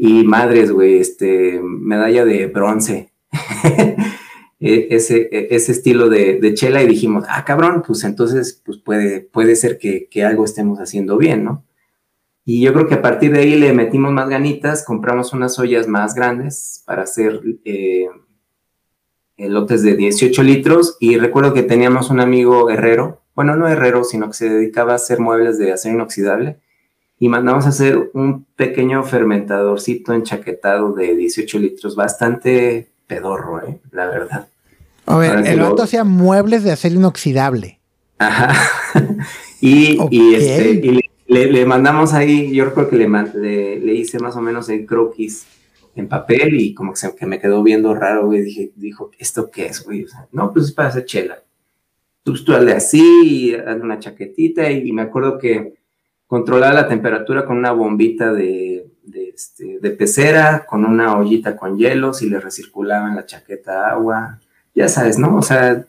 [0.00, 3.10] Y madres, güey, este, medalla de bronce.
[4.60, 9.20] E, ese, e, ese estilo de, chela y dijimos, ah, cabrón, pues entonces pues puede,
[9.20, 11.64] puede ser que, que, algo estemos haciendo bien, ¿no?
[12.44, 15.86] Y yo creo que a partir de ahí le metimos más ganitas, compramos unas ollas
[15.86, 18.08] más grandes para hacer eh,
[19.36, 24.26] lotes de 18 litros y recuerdo que teníamos un amigo herrero, bueno, no herrero, sino
[24.26, 26.58] que se dedicaba a hacer muebles de acero inoxidable
[27.20, 33.80] y mandamos a hacer un pequeño fermentadorcito enchaquetado de 18 litros, bastante pedorro, ¿eh?
[33.90, 34.48] la verdad.
[35.06, 37.80] A ver, el otro hacía muebles de acero inoxidable.
[38.18, 38.54] Ajá.
[39.60, 39.98] y,
[40.34, 45.46] este, le, mandamos ahí, yo creo que le, le, hice más o menos el croquis
[45.96, 48.42] en papel y como que, se, que me quedó viendo raro, güey.
[48.42, 50.06] Dije, dijo, ¿esto qué es, güey?
[50.30, 51.42] no, pues es para hacer chela.
[52.22, 55.77] Tú, tú hazle así, hazle una chaquetita y me acuerdo que
[56.28, 58.86] controlaba la temperatura con una bombita de,
[59.34, 64.38] este, de, pecera, con una ollita con hielos y le recirculaban la chaqueta agua.
[64.74, 65.36] Ya sabes, ¿no?
[65.36, 65.86] O sea,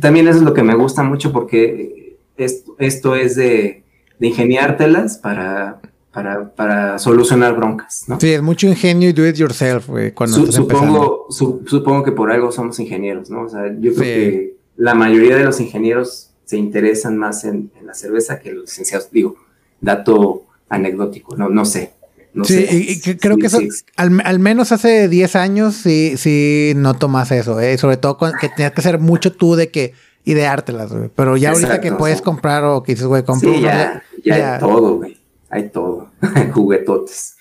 [0.00, 3.82] también eso es lo que me gusta mucho porque esto, esto es de,
[4.20, 5.80] de ingeniártelas para,
[6.12, 8.20] para, para, solucionar broncas, ¿no?
[8.20, 12.52] Sí, es mucho ingenio y do it yourself, güey, cuando supongo, supongo que por algo
[12.52, 13.42] somos ingenieros, ¿no?
[13.42, 17.86] O sea, yo creo que la mayoría de los ingenieros se interesan más en, en
[17.86, 19.10] la cerveza que los licenciados.
[19.10, 19.36] Digo,
[19.84, 21.92] dato anecdótico, no, no sé.
[22.32, 23.60] No sí, y, creo que eso,
[23.96, 27.78] Al, menos hace 10 años sí, sí noto más eso, ¿eh?
[27.78, 29.92] sobre todo que tenías que hacer mucho tú de que
[30.24, 31.10] ideártelas, güey.
[31.14, 34.60] Pero ya ahorita que puedes comprar o que dices, güey, compro sí, ya, ya, hay
[34.60, 35.16] todo, güey.
[35.48, 36.10] Hay todo.
[36.52, 37.36] Juguetotes.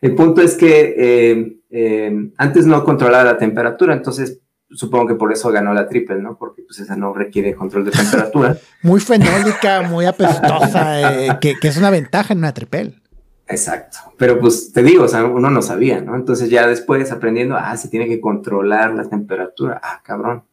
[0.00, 4.38] El punto es que eh, eh, antes no controlaba la temperatura, entonces
[4.70, 6.36] supongo que por eso ganó la triple, ¿no?
[6.36, 8.56] Porque pues esa no requiere control de temperatura.
[8.82, 12.94] muy fenólica, muy apestosa, eh, que, es una ventaja en una triple.
[13.46, 13.98] Exacto.
[14.18, 16.14] Pero pues te digo, o sea, uno no sabía, ¿no?
[16.16, 19.80] Entonces ya después aprendiendo, ah, se tiene que controlar la temperatura.
[19.82, 20.44] Ah, cabrón.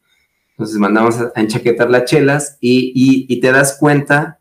[0.52, 4.40] Entonces mandamos a, enchaquetar las chelas y, y, te das cuenta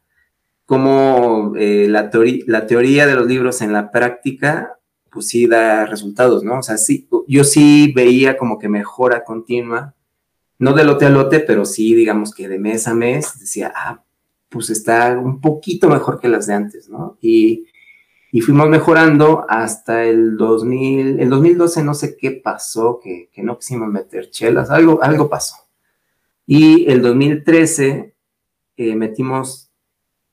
[0.65, 2.09] cómo eh, la,
[2.47, 4.79] la teoría de los libros en la práctica
[5.15, 6.59] pues sí da resultados, ¿no?
[6.59, 9.95] O sea, sí, yo sí veía como que mejora continua,
[10.59, 14.03] no de lote a lote, pero sí, digamos que de mes a mes, decía, ah,
[14.49, 17.17] pues está un poquito mejor que las de antes, ¿no?
[17.21, 17.65] Y,
[18.31, 23.57] y fuimos mejorando hasta el 2000, el 2012 no sé qué pasó, que, que no
[23.57, 25.55] quisimos meter chelas, algo, algo pasó.
[26.45, 28.13] Y el 2013
[28.77, 29.71] eh, metimos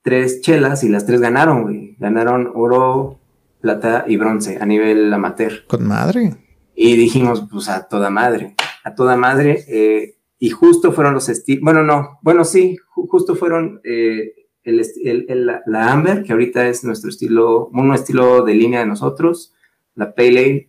[0.02, 1.96] tres chelas y las tres ganaron, güey.
[1.98, 3.20] Ganaron oro,
[3.62, 5.64] plata y bronce a nivel amateur.
[5.66, 6.35] Con madre.
[6.75, 9.64] Y dijimos, pues a toda madre, a toda madre.
[9.68, 15.92] Eh, y justo fueron los estilos, bueno, no, bueno, sí, justo fueron eh, el, la,
[15.92, 19.55] Amber, que ahorita es nuestro estilo, un estilo de línea de nosotros,
[19.94, 20.68] la Pale Ale,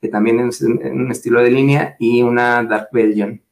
[0.00, 3.42] que también es un estilo de línea, y una Dark Belgian,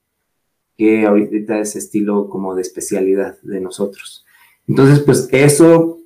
[0.78, 4.24] que ahorita es estilo como de especialidad de nosotros.
[4.66, 5.97] Entonces, pues eso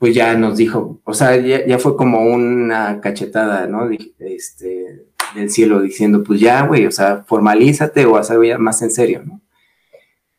[0.00, 3.90] pues ya nos dijo, o sea, ya, fue como una cachetada, ¿no?
[4.18, 8.80] Este, del cielo diciendo, pues ya, güey, o sea, formalízate o haz algo ya más
[8.80, 9.42] en serio, ¿no?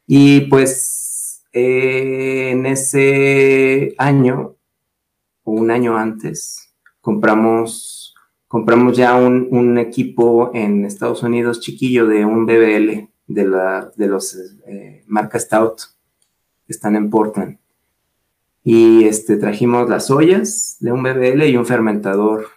[0.07, 4.55] Y pues eh, en ese año,
[5.43, 8.15] o un año antes, compramos,
[8.47, 14.35] compramos ya un, equipo en Estados Unidos chiquillo de un BBL de, la, de los
[14.65, 15.81] eh, marca Stout
[16.65, 17.61] que están en Portland
[18.63, 22.47] y este, trajimos las ollas de un BBL y un fermentador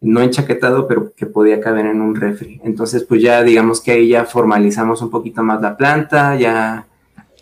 [0.00, 2.60] no enchaquetado, pero que podía caber en un refri.
[2.64, 6.88] Entonces, pues ya digamos que ahí ya formalizamos un poquito más la planta, ya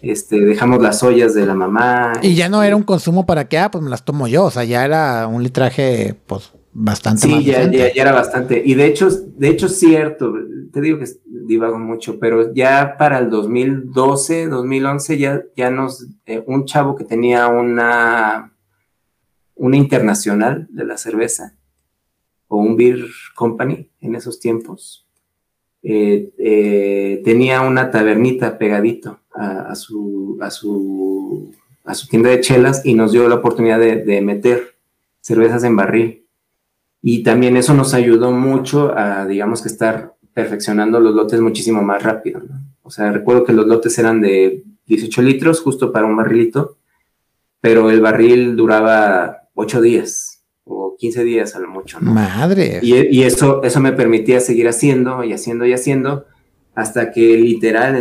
[0.02, 2.12] este, dejamos las ollas de la mamá.
[2.20, 4.50] Y ya no era un consumo para que, ah, pues me las tomo yo, o
[4.50, 8.62] sea, ya era un litraje, pues, bastante sí, ya, ya, era bastante.
[8.64, 10.32] Y de hecho, de hecho es cierto,
[10.72, 16.42] te digo que divago mucho, pero ya para el 2012, 2011, ya, ya nos, eh,
[16.46, 18.52] un chavo que tenía una,
[19.54, 21.54] una internacional de la cerveza
[22.48, 23.00] o un beer
[23.34, 25.06] company en esos tiempos.
[25.82, 31.54] Eh, eh, tenía una tabernita pegadito a, su, a, su,
[31.84, 34.74] a su tienda de chelas y nos dio la oportunidad de, meter
[35.20, 36.26] cervezas en barril.
[37.02, 42.02] Y también eso nos ayudó mucho a, digamos que estar perfeccionando los lotes muchísimo más
[42.02, 42.42] rápido.
[42.82, 46.76] O sea, recuerdo que los lotes eran de 18 litros justo para un barrilito,
[47.60, 51.98] pero el barril duraba 8 días o 15 días a lo mucho.
[52.00, 52.80] Madre.
[52.82, 56.26] Y, eso, eso me permitía seguir haciendo y haciendo y haciendo
[56.74, 58.00] hasta que literal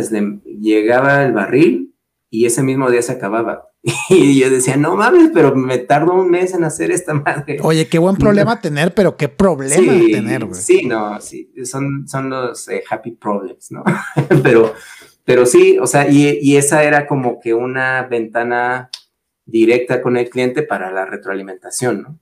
[0.60, 1.94] llegaba el barril
[2.30, 3.69] y ese mismo día se acababa.
[4.10, 7.58] Y yo decía, no mames, pero me tardo un mes en hacer esta madre.
[7.62, 10.60] Oye, qué buen problema tener, pero qué problema tener, güey.
[10.60, 13.82] Sí, no, sí, son, son los eh, happy problems, ¿no?
[14.42, 14.74] pero,
[15.24, 18.90] pero sí, o sea, y, y, esa era como que una ventana
[19.46, 22.18] directa con el cliente para la retroalimentación, ¿no?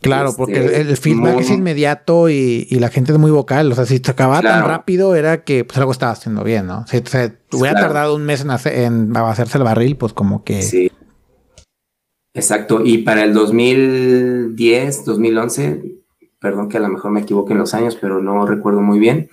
[0.00, 3.70] Claro, porque este, el, feedback es inmediato y, la gente es muy vocal.
[3.70, 6.86] O sea, si se acababa tan rápido, era que pues algo estaba haciendo bien, ¿no?
[6.86, 10.62] Si se hubiera tardado un mes en, en hacerse el barril, pues como que.
[10.62, 10.90] Sí.
[12.32, 12.80] Exacto.
[12.84, 15.82] Y para el 2010, 2011,
[16.40, 19.28] perdón que a lo mejor me equivoque en los años, pero no recuerdo muy bien.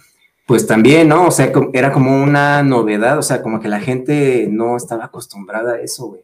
[0.46, 1.28] Pues también, ¿no?
[1.28, 5.74] O sea, era como una novedad, o sea, como que la gente no estaba acostumbrada
[5.74, 6.24] a eso, güey.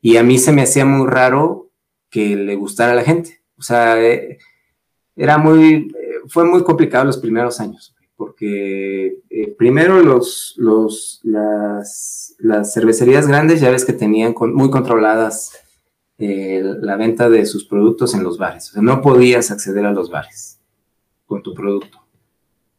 [0.00, 1.70] Y a mí se me hacía muy raro
[2.10, 3.40] que le gustara a la gente.
[3.58, 4.38] O sea, eh,
[5.14, 12.34] era muy, eh, fue muy complicado los primeros años, porque eh, primero los, los, las,
[12.38, 15.52] las, cervecerías grandes ya ves que tenían muy controladas
[16.18, 18.70] la venta de sus productos en los bares.
[18.70, 20.58] O sea, no podías acceder a los bares
[21.26, 22.06] con tu producto.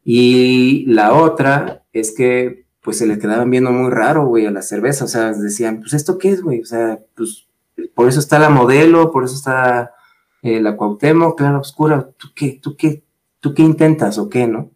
[0.04, 4.62] Y la otra es que pues se le quedaban viendo muy raro, güey, a la
[4.62, 5.06] cerveza.
[5.06, 6.62] O sea, decían, pues esto qué es, güey.
[6.62, 7.48] O sea, pues
[7.94, 9.92] por eso está la modelo, por eso está
[10.42, 13.04] eh, la Cuauhtémoc, Clara Oscura, ¿tú qué, tú qué,
[13.40, 14.72] tú qué intentas o qué, no?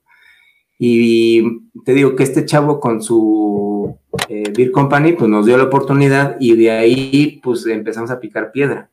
[0.79, 3.97] Y te digo que este chavo con su
[4.27, 8.51] eh, Beer Company, pues nos dio la oportunidad y de ahí, pues empezamos a picar
[8.51, 8.89] piedra.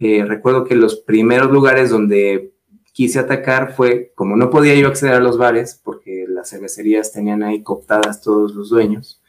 [0.00, 2.52] Eh, recuerdo que los primeros lugares donde
[2.92, 7.44] quise atacar fue, como no podía yo acceder a los bares, porque las cervecerías tenían
[7.44, 9.20] ahí cooptadas todos los dueños,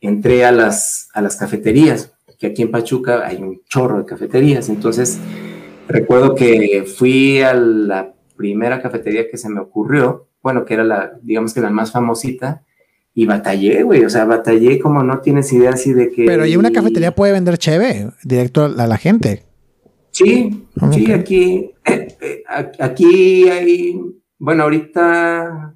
[0.00, 2.13] entré a las, a las cafeterías
[2.44, 4.68] que aquí en Pachuca hay un chorro de cafeterías.
[4.68, 5.18] Entonces,
[5.88, 11.12] recuerdo que fui a la primera cafetería que se me ocurrió, bueno, que era la,
[11.22, 12.62] digamos que la más famosita,
[13.14, 16.24] y batallé, güey, o sea, batallé como no tienes idea así de que...
[16.26, 19.44] Pero ¿y una cafetería puede vender cheve directo a la gente?
[20.10, 22.42] Sí, sí, aquí, eh, eh,
[22.78, 24.00] aquí hay,
[24.38, 25.73] bueno, ahorita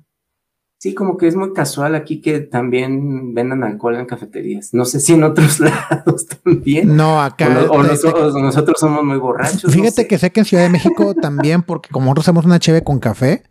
[0.78, 4.72] Sí, como que es muy casual aquí que también vendan alcohol en cafeterías.
[4.72, 6.96] No sé si en otros lados también.
[6.96, 7.66] No, acá.
[7.68, 9.72] O, nosotros, somos muy borrachos.
[9.72, 12.84] Fíjate que sé que en Ciudad de México también, porque como nosotros hacemos una cheve
[12.84, 13.42] con café,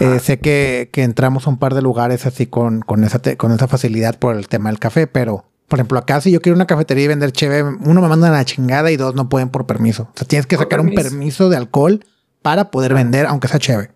[0.00, 3.68] eh, sé que, entramos a un par de lugares así con, con, esa con esa
[3.68, 7.04] facilidad por el tema del café, pero por ejemplo, acá si yo quiero una cafetería
[7.04, 10.04] y vender cheve, uno me manda a la chingada y dos no pueden por permiso.
[10.14, 12.04] O sea, tienes que sacar un permiso de alcohol
[12.42, 13.90] para poder vender, aunque sea cheve.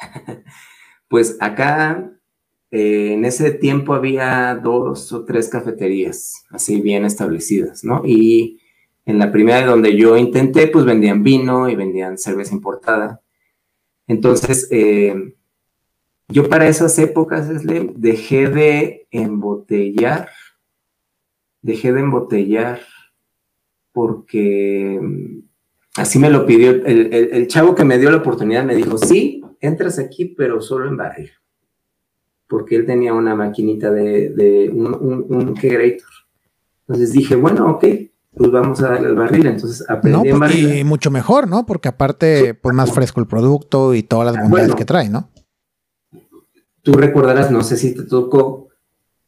[1.12, 2.10] Pues acá
[2.70, 8.00] eh, en ese tiempo había dos o tres cafeterías así bien establecidas, ¿no?
[8.06, 8.62] Y
[9.04, 13.20] en la primera donde yo intenté, pues vendían vino y vendían cerveza importada.
[14.06, 15.34] Entonces, eh,
[16.28, 17.46] yo para esas épocas
[17.94, 20.30] dejé de embotellar,
[21.60, 22.80] dejé de embotellar
[23.92, 25.40] porque mm,
[25.96, 29.98] así me lo pidió el, chavo que me dio la oportunidad, me dijo, sí, entras
[29.98, 31.30] aquí, pero solo en barril.
[32.46, 36.08] Porque él tenía una maquinita de, un, un, kegerator.
[36.86, 37.84] Entonces dije, bueno, ok,
[38.34, 39.46] pues vamos a darle al barril.
[39.46, 41.64] Entonces aprendí no, en pues, Y mucho mejor, ¿no?
[41.64, 45.30] Porque aparte, pues más fresco el producto y todas las bondades que trae, ¿no?
[46.82, 48.68] Tú recordarás, no sé si te tocó,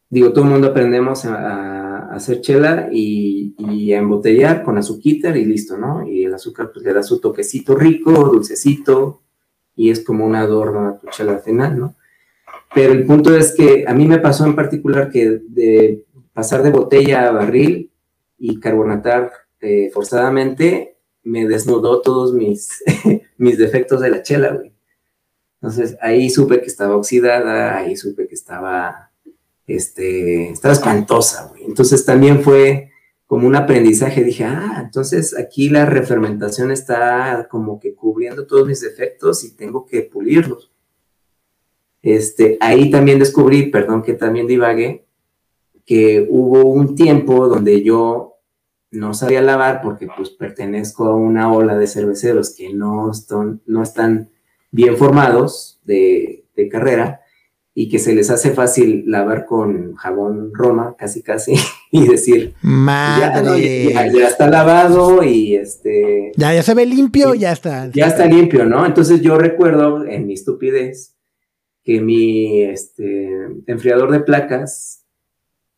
[0.09, 5.45] digo, todo el mundo aprendemos a, hacer chela y, y, a embotellar con azuquitar y
[5.45, 6.07] listo, ¿no?
[6.07, 9.24] Y el azúcar pues le da su toquecito rico, dulcecito,
[9.75, 11.95] y es como un adorno a tu chela al final, ¿no?
[12.73, 16.71] Pero el punto es que a mí me pasó en particular que de pasar de
[16.71, 17.91] botella a barril
[18.37, 22.83] y carbonatar eh, forzadamente me desnudó todos mis,
[23.37, 24.73] mis defectos de la chela, güey.
[25.61, 29.11] Entonces ahí supe que estaba oxidada, ahí supe que estaba,
[29.65, 31.63] este, estaba espantosa, güey.
[31.63, 32.91] Entonces también fue
[33.27, 38.81] como un aprendizaje, dije, ah, entonces aquí la refermentación está como que cubriendo todos mis
[38.81, 40.71] defectos y tengo que pulirlos.
[42.03, 45.05] Este, ahí también descubrí, perdón que también divague,
[45.85, 48.35] que hubo un tiempo donde yo
[48.91, 53.81] no sabía lavar porque pues pertenezco a una ola de cerveceros que no están, no
[53.81, 54.29] están
[54.71, 57.21] bien formados de, de carrera
[57.73, 61.55] y que se les hace fácil lavar con jabón Roma, casi casi,
[62.03, 63.93] y decir, Madre.
[63.93, 66.31] Ya, ya, está lavado y este...
[66.35, 67.89] Ya, ya se ve limpio, ya está.
[67.91, 68.85] Ya está limpio, ¿no?
[68.85, 71.15] Entonces yo recuerdo en mi estupidez
[71.83, 73.29] que mi este,
[73.67, 75.05] enfriador de placas,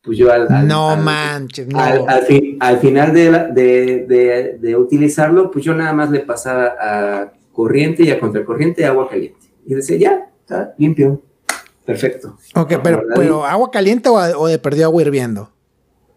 [0.02, 0.66] pues yo al...
[0.66, 1.78] no manches, no.
[1.78, 8.10] Al, final de, de, de, utilizarlo, pues yo nada más le pasaba a corriente y
[8.10, 9.46] a contracorriente agua caliente.
[9.66, 11.22] Y decía, ya, está limpio
[11.88, 12.36] Perfecto.
[12.54, 15.50] Ok, pero, pero ¿agua caliente o, de perdido agua hirviendo?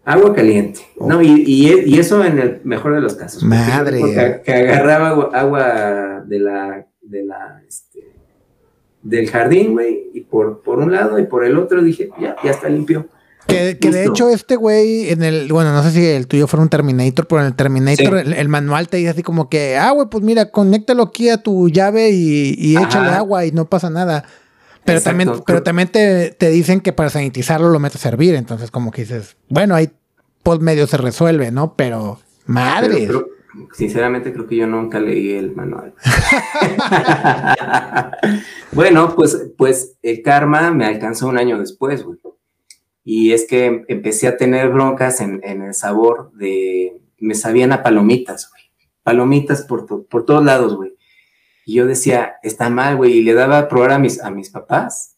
[0.04, 0.80] Agua caliente.
[0.98, 3.44] No, y, y, eso en el mejor de los casos.
[3.44, 4.42] Madre.
[4.44, 8.12] Que, agarraba agua, de la, de la, este,
[9.02, 12.50] del jardín, güey, y por, por un lado y por el otro dije, ya, ya
[12.50, 13.06] está limpio.
[13.46, 16.62] Que, que de hecho este güey en el, bueno, no sé si el tuyo fuera
[16.62, 20.08] un Terminator, pero en el Terminator el, manual te dice así como que, ah, güey,
[20.08, 24.24] pues mira, conéctalo aquí a tu llave y, y échale agua y no pasa nada.
[24.84, 28.34] Pero también, pero también te, dicen que para sanitizarlo lo metes a servir.
[28.34, 29.90] Entonces, como que dices, bueno, ahí
[30.42, 31.74] pues medio se resuelve, ¿no?
[31.76, 33.08] Pero, madre.
[33.74, 35.94] sinceramente, creo que yo nunca leí el manual.
[38.72, 42.18] bueno, pues, pues el karma me alcanzó un año después, güey.
[43.04, 47.00] Y es que empecé a tener broncas en, el sabor de.
[47.18, 48.62] Me sabían a palomitas, güey.
[49.02, 50.92] Palomitas por, por todos lados, güey.
[51.64, 54.50] Y yo decía, está mal, güey, y le daba a probar a mis, a mis
[54.50, 55.16] papás.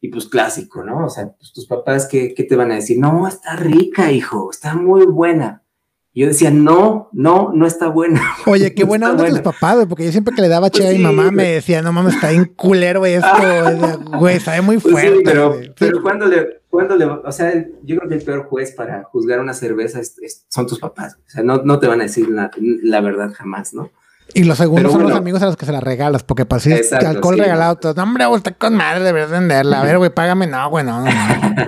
[0.00, 1.06] Y pues clásico, ¿no?
[1.06, 2.98] O sea, pues tus papás, ¿qué, ¿qué, te van a decir?
[2.98, 5.62] No, está rica, hijo, está muy buena.
[6.14, 8.20] Y yo decía, no, no, no está buena.
[8.46, 10.98] Oye, qué buena onda tus papás, porque yo siempre que le daba pues a mi
[10.98, 13.28] mamá me decía, no mames, está bien culero esto,
[14.18, 15.22] güey, sabe muy pues fuerte.
[15.24, 19.04] pero, pero cuando le, cuando le, o sea, yo creo que el peor juez para
[19.04, 20.00] juzgar una cerveza
[20.48, 21.16] son tus papás.
[21.26, 23.90] O sea, no, no te van a decir la, la verdad jamás, ¿no?
[24.34, 26.72] Y los segundos son los amigos a los que se la regalas, porque para si
[26.72, 29.80] alcohol regalado, todo, no, hombre, está con madre, deberías venderla.
[29.80, 30.46] A ver, güey, págame.
[30.46, 31.04] No, güey, no,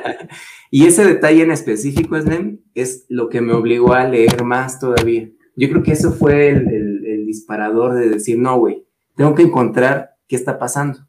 [0.70, 5.28] y ese detalle en específico, Snem, es lo que me obligó a leer más todavía.
[5.56, 6.66] Yo creo que eso fue el,
[7.06, 8.86] el, disparador de decir, no, güey,
[9.16, 11.00] tengo que encontrar qué está pasando.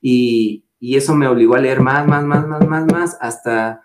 [0.00, 3.82] Y, y, eso me obligó a leer más, más, más, más, más, más, hasta,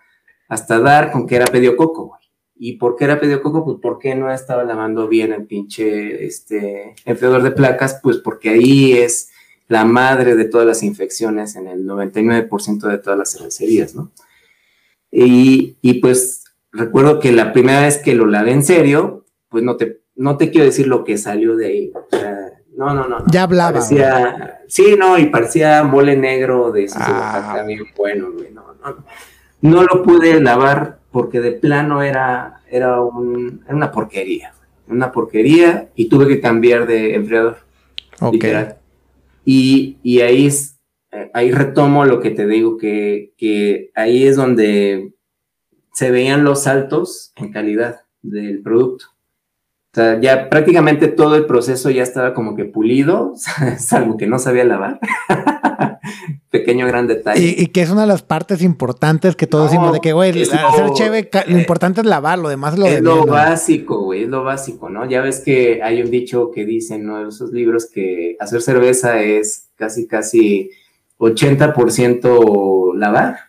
[0.48, 2.20] hasta dar con que era pediococo, güey.
[2.58, 3.64] ¿Y por qué era pediococo?
[3.64, 8.94] Pues porque no estaba lavando bien el pinche este, enfriador de placas, pues porque ahí
[8.94, 9.30] es
[9.68, 14.10] la madre de todas las infecciones en el 99% de todas las cervecerías, ¿no?
[15.10, 19.76] Y, y, pues recuerdo que la primera vez que lo lavé en serio, pues no
[19.76, 21.92] te, no te quiero decir lo que salió de ahí.
[21.94, 23.24] O sea, no, no, no.
[23.30, 23.72] Ya hablaba.
[23.72, 27.62] Parecía, sí, no, y parecía mole negro de ese ah.
[27.66, 28.52] bien bueno, güey.
[28.52, 29.04] No, no,
[29.62, 34.52] no lo pude lavar porque de plano era, era, un, una porquería,
[34.86, 37.56] una porquería y tuve que cambiar de enfriador.
[38.30, 38.76] Literal.
[39.42, 40.78] Y, y ahí, es,
[41.12, 45.14] eh, ahí retomo lo que te digo, que, que ahí es donde
[45.94, 49.06] se veían los saltos en calidad del producto.
[49.06, 53.32] O sea, ya prácticamente todo el proceso ya estaba como que pulido,
[53.78, 55.00] salvo que no sabía lavar.
[56.50, 57.54] pequeño gran detalle.
[57.56, 60.90] Y, que es una de las partes importantes que todos decimos de que, güey, hacer
[60.94, 64.44] chévere, lo eh, importante es lavar, lo demás lo Es lo básico, güey, es lo
[64.44, 65.08] básico, ¿no?
[65.08, 67.20] Ya ves que hay un dicho que dicen, ¿no?
[67.20, 70.70] En esos libros que hacer cerveza es casi, casi
[71.18, 73.46] 80% lavar.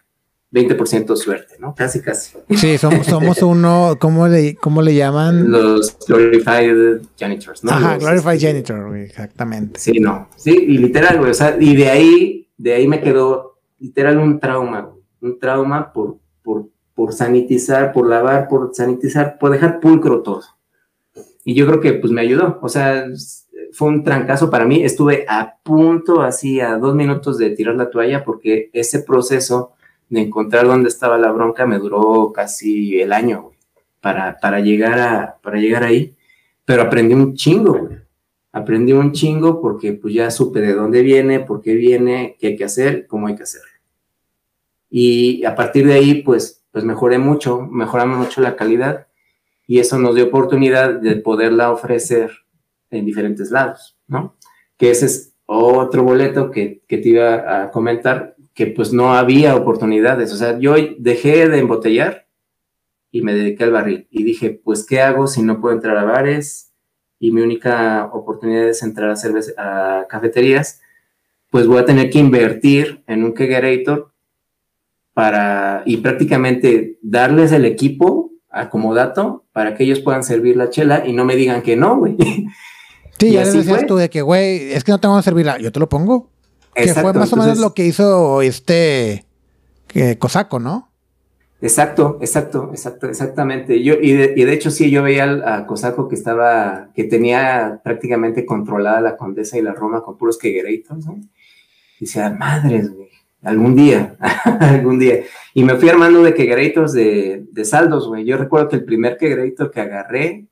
[0.51, 1.75] 20% suerte, ¿no?
[1.75, 2.37] Casi, casi.
[2.55, 5.51] Sí, somos, somos uno, ¿cómo le, cómo le llaman?
[5.51, 7.71] Los glorified janitors, ¿no?
[7.71, 9.79] Ajá, glorified este, janitor, exactamente.
[9.79, 13.59] Sí, no, sí, y literal, güey, o sea, y de ahí de ahí me quedó
[13.79, 19.79] literal un trauma, un trauma por, por, por sanitizar, por lavar, por sanitizar, por dejar
[19.79, 20.43] pulcro todo.
[21.43, 23.05] Y yo creo que pues me ayudó, o sea,
[23.71, 27.89] fue un trancazo para mí, estuve a punto, así a dos minutos de tirar la
[27.89, 29.73] toalla porque ese proceso
[30.09, 33.51] de encontrar dónde estaba la bronca me duró casi el año,
[34.01, 36.15] para, para, llegar a, para llegar ahí,
[36.65, 38.06] pero aprendí un chingo, güey
[38.57, 42.55] aprendí un chingo porque pues ya supe de dónde viene, por qué viene, qué hay
[42.55, 43.69] que hacer, cómo hay que hacerlo.
[44.89, 49.07] Y a partir de ahí pues, pues mejoré mucho, mejoramos mucho la calidad
[49.67, 52.31] y eso nos dio oportunidad de poderla ofrecer
[52.89, 54.35] en diferentes lados, ¿no?
[54.77, 59.55] Que ese es otro boleto que, que te iba a comentar, que pues no había
[59.55, 60.33] oportunidades.
[60.33, 62.27] O sea, yo dejé de embotellar
[63.11, 66.05] y me dediqué al barril y dije, pues, ¿qué hago si no puedo entrar a
[66.05, 66.66] bares?
[67.19, 70.81] Y mi única oportunidad es entrar a, cerveza, a cafeterías,
[71.49, 74.11] pues voy a tener que invertir en un kegerator
[75.13, 81.13] para, y prácticamente darles el equipo acomodato para que ellos puedan servir la chela y
[81.13, 82.17] no me digan que no, güey.
[83.19, 85.57] Sí, ya les decías tú de que, güey, es que no te van a servirla,
[85.57, 86.29] yo te lo pongo.
[86.75, 89.25] que fue más o menos lo que hizo este
[89.87, 90.86] que Cosaco, ¿no?
[91.59, 93.81] Exacto, exacto, exacto, exactamente.
[93.81, 97.81] Yo, y de, y de hecho, sí, yo veía a Cosaco que estaba, que tenía
[97.83, 101.19] prácticamente controlada la Condesa y la Roma con puros queguereitos, ¿no?
[101.99, 103.09] Y decía, madres, güey,
[103.41, 104.15] algún día,
[104.59, 105.23] algún día.
[105.55, 108.23] Y me fui armando de queguereitos de, de saldos, güey.
[108.23, 110.45] Yo recuerdo que el primer queguereito que agarré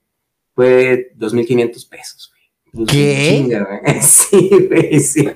[0.55, 2.33] fue 2.500 pesos,
[2.73, 2.87] güey.
[2.87, 3.47] ¿Qué?
[4.01, 5.29] sí, güey, sí.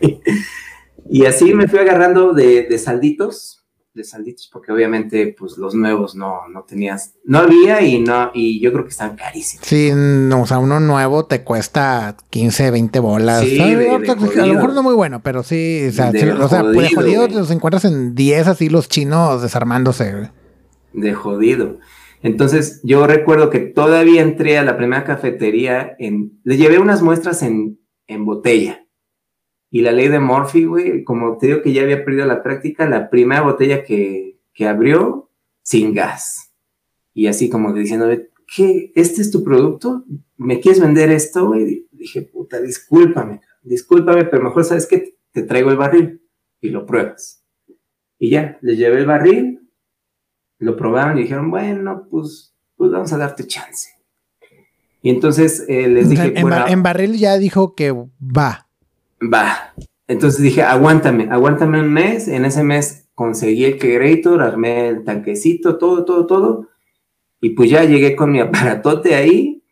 [1.08, 3.59] Y así me fui agarrando de, de salditos
[4.00, 8.60] de salditos, porque obviamente, pues los nuevos no, no tenías, no había y no, y
[8.60, 9.66] yo creo que están carísimos.
[9.68, 13.42] Sí, no, o sea, uno nuevo te cuesta 15, 20 bolas.
[13.42, 16.90] Sí, a lo mejor no muy bueno, pero sí, o sea, de o sea jodido,
[16.96, 20.32] jodido te los encuentras en 10 así los chinos desarmándose.
[20.94, 21.78] De jodido.
[22.22, 27.44] Entonces, yo recuerdo que todavía entré a la primera cafetería en, le llevé unas muestras
[27.44, 28.86] en, en botella
[29.72, 32.90] y la ley de Murphy, güey, como te digo que ya había perdido la práctica,
[32.90, 35.30] la primera botella que, abrió,
[35.62, 36.52] sin gas.
[37.14, 38.10] Y así como diciendo,
[38.54, 38.92] ¿qué?
[38.96, 40.04] ¿Este es tu producto?
[40.38, 41.88] ¿Me quieres vender esto, güey?
[41.92, 46.22] Dije, puta, discúlpame, discúlpame, pero mejor sabes que te traigo el barril
[46.60, 47.46] y lo pruebas.
[48.18, 49.70] Y ya, les llevé el barril,
[50.58, 53.92] lo probaron y dijeron, bueno, pues, pues vamos a darte chance.
[55.02, 56.38] Y entonces eh, les dije...
[56.38, 58.69] En, en barril ya dijo que va
[59.22, 59.74] va.
[60.08, 62.28] Entonces dije, aguántame, aguántame un mes.
[62.28, 66.70] En ese mes conseguí el Kegerator, armé el tanquecito, todo, todo, todo.
[67.42, 69.64] Y pues ya llegué con mi aparatote ahí.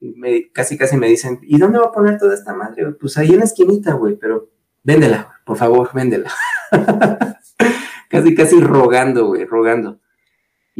[0.00, 2.92] Me, casi, casi me dicen, ¿y dónde va a poner toda esta madre?
[2.92, 4.50] Pues ahí en la esquinita, güey, pero
[4.82, 6.30] véndela, por favor, véndela.
[8.08, 10.00] casi, casi rogando, güey, rogando.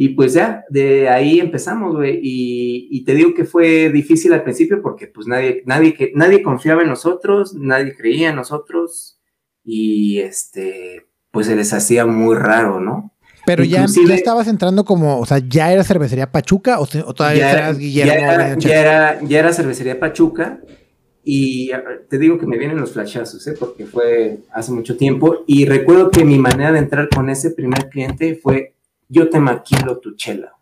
[0.03, 2.19] Y pues ya, de ahí empezamos, güey.
[2.23, 6.89] Y, te digo que fue difícil al principio porque pues nadie, nadie, nadie confiaba en
[6.89, 9.19] nosotros, nadie creía en nosotros.
[9.63, 13.13] Y este, pues se les hacía muy raro, ¿no?
[13.45, 17.77] Pero ya, ya, estabas entrando como, o sea, ¿ya era cervecería Pachuca o, todavía eras
[17.77, 18.11] Guillermo?
[18.11, 20.61] Ya era, ya era, ya era cervecería Pachuca.
[21.23, 21.69] Y
[22.09, 23.53] te digo que me vienen los flashazos, ¿eh?
[23.59, 25.43] porque fue hace mucho tiempo.
[25.45, 28.73] Y recuerdo que mi manera de entrar con ese primer cliente fue
[29.11, 30.53] yo te maquilo tu chela,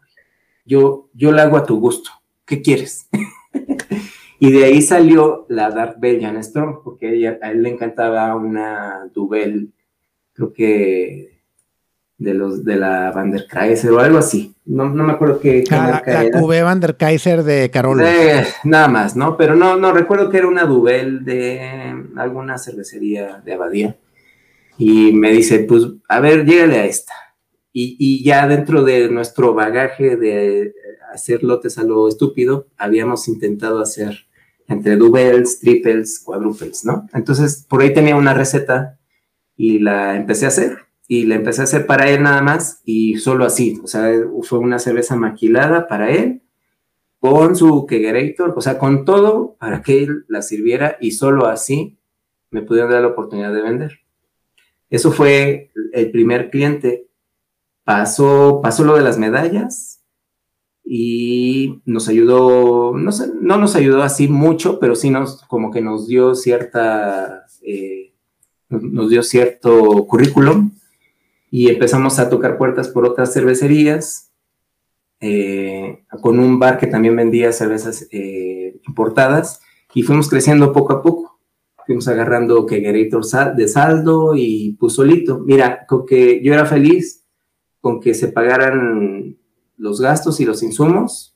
[0.66, 2.10] Yo, yo la hago a tu gusto.
[2.46, 3.08] ¿Qué quieres?
[4.40, 9.72] y de ahí salió la Dark Belgian Strong, porque a él le encantaba una Duvel,
[10.34, 11.40] creo que
[12.18, 14.56] de los de la Van der Kaiser o algo así.
[14.66, 18.02] No, no me acuerdo qué, qué ah, la, la Van der Kaiser de Carol.
[18.04, 19.38] Eh, nada más, ¿no?
[19.38, 23.96] Pero no, no recuerdo que era una Duvel de alguna cervecería de Abadía.
[24.78, 27.14] Y me dice, pues, a ver, llégale a esta.
[27.82, 30.74] Y, ya dentro de nuestro bagaje de
[31.14, 34.28] hacer lotes a lo estúpido, habíamos intentado hacer
[34.68, 37.08] entre doubles, triples, quadruples, ¿no?
[37.14, 39.00] Entonces, por ahí tenía una receta
[39.56, 40.78] y la empecé a hacer.
[41.08, 43.80] Y la empecé a hacer para él nada más y solo así.
[43.84, 44.12] O sea,
[44.44, 46.44] fue una cerveza maquilada para él
[47.20, 51.98] con su kegerator, o sea, con todo para que él la sirviera y solo así
[52.52, 54.00] me pudieron dar la oportunidad de vender.
[54.90, 57.09] Eso fue el primer cliente
[57.90, 60.06] pasó, pasó lo de las medallas
[60.86, 63.10] y nos ayudó, no,
[63.42, 68.14] no nos ayudó así mucho, pero sí nos, como que nos dio cierta, eh,
[68.70, 70.70] nos dio cierto currículum
[71.50, 74.34] y empezamos a tocar puertas por otras cervecerías,
[75.20, 79.62] eh, con un bar que también vendía cervezas eh, importadas
[79.96, 81.40] y fuimos creciendo poco a poco.
[81.88, 82.82] Fuimos agarrando que
[83.56, 85.40] de saldo y pues solito.
[85.40, 87.19] Mira, que yo era feliz
[87.82, 89.38] con que se pagaran
[89.78, 91.36] los gastos y los insumos,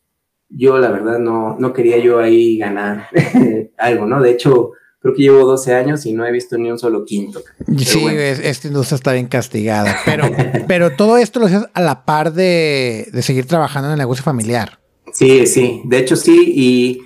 [0.50, 3.08] yo la verdad no, no quería yo ahí ganar
[3.78, 4.22] algo, ¿no?
[4.22, 7.42] De hecho, creo que llevo 12 años y no he visto ni un solo quinto.
[7.78, 10.30] sí, esta industria está bien castigada, pero,
[10.68, 14.80] pero todo esto lo haces a la par de, seguir trabajando en el negocio familiar.
[15.12, 17.02] Sí, sí, de hecho sí, y,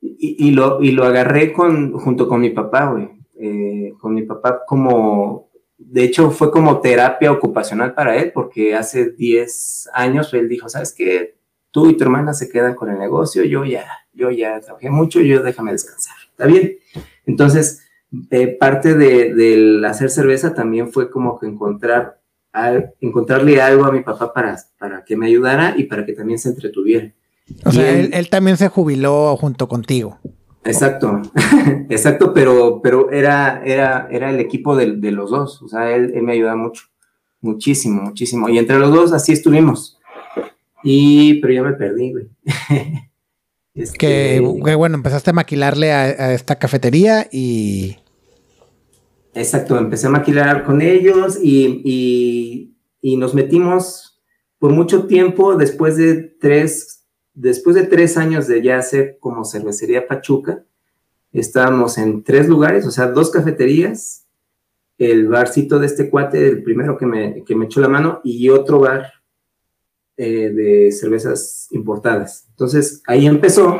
[0.00, 3.08] y, lo, y lo agarré con, junto con mi papá, güey.
[3.42, 5.49] Eh, con mi papá como
[5.82, 10.92] de hecho, fue como terapia ocupacional para él, porque hace 10 años él dijo, ¿sabes
[10.92, 11.36] qué?
[11.70, 15.20] Tú y tu hermana se quedan con el negocio, yo ya, yo ya trabajé mucho,
[15.20, 16.16] yo déjame descansar.
[16.30, 16.78] ¿Está bien?
[17.26, 17.82] Entonces,
[18.30, 22.20] eh, parte de, del hacer cerveza también fue como que encontrar
[23.00, 26.48] encontrarle algo a mi papá para, para que me ayudara y para que también se
[26.48, 27.12] entretuviera.
[27.64, 30.18] O sea, él, también se jubiló junto contigo.
[30.64, 31.22] Exacto,
[31.88, 36.32] exacto, pero, pero era, era, era el equipo de, los dos, o sea, él, me
[36.32, 36.84] ayuda mucho,
[37.40, 39.98] muchísimo, muchísimo, y entre los dos así estuvimos.
[40.82, 42.28] Y, pero ya me perdí, güey.
[43.72, 47.96] Este, que, bueno, empezaste a maquilarle a, esta cafetería y...
[49.32, 54.20] Exacto, empecé a maquilar con ellos y, y, nos metimos
[54.58, 56.99] por mucho tiempo, después de tres,
[57.34, 60.64] después de tres años de ya hacer como cervecería Pachuca,
[61.32, 64.26] estábamos en tres lugares, o sea, dos cafeterías,
[64.98, 68.48] el barcito de este cuate, el primero que me, que me echó la mano, y
[68.50, 69.12] otro bar
[70.16, 72.46] eh, de cervezas importadas.
[72.50, 73.78] Entonces ahí empezó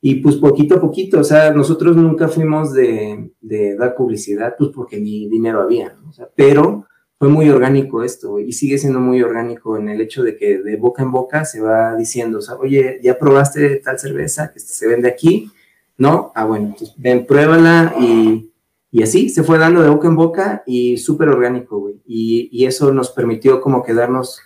[0.00, 3.32] y pues poquito a poquito, o sea, nosotros nunca fuimos de,
[3.76, 5.96] dar publicidad, pues porque ni dinero había,
[6.36, 6.86] pero
[7.18, 10.76] fue muy orgánico esto y sigue siendo muy orgánico en el hecho de que de
[10.76, 15.08] boca en boca se va diciendo, o oye, ¿ya probaste tal cerveza que se vende
[15.08, 15.50] aquí?
[15.96, 16.30] ¿No?
[16.34, 18.52] Ah, bueno, pues ven, pruébala y,
[18.90, 22.02] y así se fue dando de boca en boca y súper orgánico, güey.
[22.06, 24.40] Y, y, eso nos permitió como quedarnos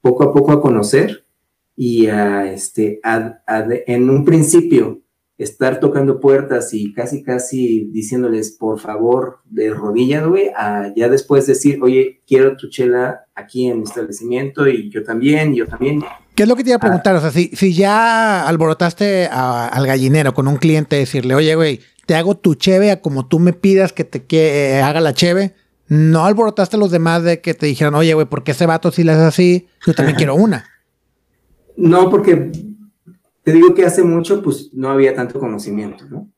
[0.00, 1.26] poco a poco a conocer
[1.74, 5.00] y a, este, en un principio
[5.38, 11.46] estar tocando puertas y casi, casi diciéndoles, por favor, de rodillas, güey, a ya después
[11.46, 16.02] decir, oye, quiero tu chela aquí en mi establecimiento y yo también, yo también.
[16.34, 17.16] ¿Qué es lo que te iba a preguntar?
[17.16, 22.14] o sea, si, si ya alborotaste al gallinero con un cliente, decirle, oye, güey, te
[22.14, 25.54] hago tu cheve a como tú me pidas que te que, haga la cheve,
[25.88, 28.90] no alborotaste a los demás de que te dijeran, oye, güey, ¿por qué ese vato
[28.90, 29.68] si le hace así?
[29.86, 30.64] Yo también quiero una.
[31.76, 32.52] No, porque
[33.46, 36.32] te digo que hace mucho, pues no había tanto conocimiento, ¿no?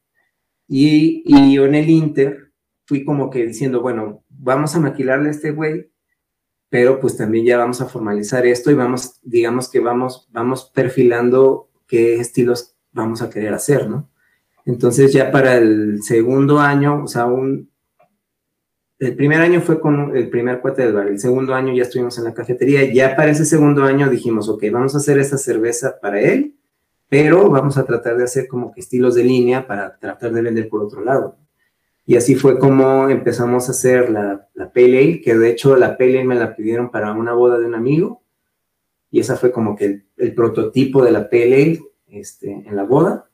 [0.69, 2.53] Y, y yo en el Inter
[2.85, 5.91] fui como que diciendo, bueno, vamos a maquilarle a este güey,
[6.69, 11.71] pero pues también ya vamos a formalizar esto y vamos, digamos que vamos, vamos perfilando
[11.87, 14.11] qué estilos vamos a querer hacer, ¿no?
[14.67, 17.71] Entonces ya para el segundo año, o sea, un,
[18.99, 22.19] el primer año fue con el primer cuate del bar, el segundo año ya estuvimos
[22.19, 25.99] en la cafetería, ya para ese segundo año dijimos, ok, vamos a hacer esta cerveza
[26.03, 26.58] para él,
[27.09, 30.69] pero vamos a tratar de hacer como que estilos de línea para tratar de vender
[30.69, 31.37] por otro lado.
[32.07, 36.25] Y así fue como empezamos a hacer la, la Pale que de hecho la Pale
[36.25, 38.23] me la pidieron para una boda de un amigo,
[39.11, 43.29] y esa fue como que el, prototipo de la Pale este, en la boda.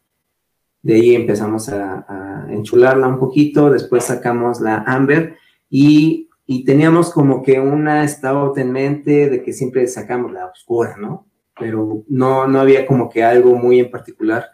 [0.83, 5.37] De ahí empezamos a, enchularla un poquito, después sacamos la Amber,
[5.71, 6.29] y,
[6.67, 11.27] teníamos como que una stout en mente de que siempre sacamos la oscura, ¿no?
[11.59, 14.47] Pero no, no había como que algo muy en particular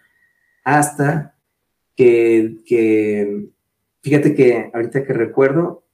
[0.65, 1.35] hasta
[1.97, 3.49] que,
[4.03, 5.85] fíjate que ahorita que recuerdo,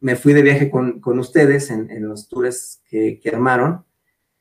[0.00, 3.84] me fui de viaje con, ustedes en, los tours que, armaron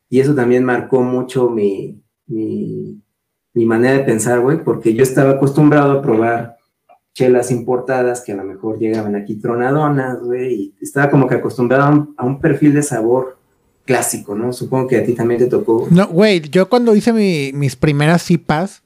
[0.10, 3.02] y eso también marcó mucho mi, mi,
[3.54, 6.58] mi manera de pensar, güey, porque yo estaba acostumbrado a probar
[7.18, 12.14] chelas importadas que a lo mejor llegaban aquí tronadonas, güey, y estaba como que acostumbrado
[12.16, 13.37] a un, perfil de sabor
[13.88, 14.54] clásico, ¿no?
[14.54, 15.88] Supongo que a ti también te tocó.
[15.90, 18.84] No, güey, yo cuando hice mis primeras cipas,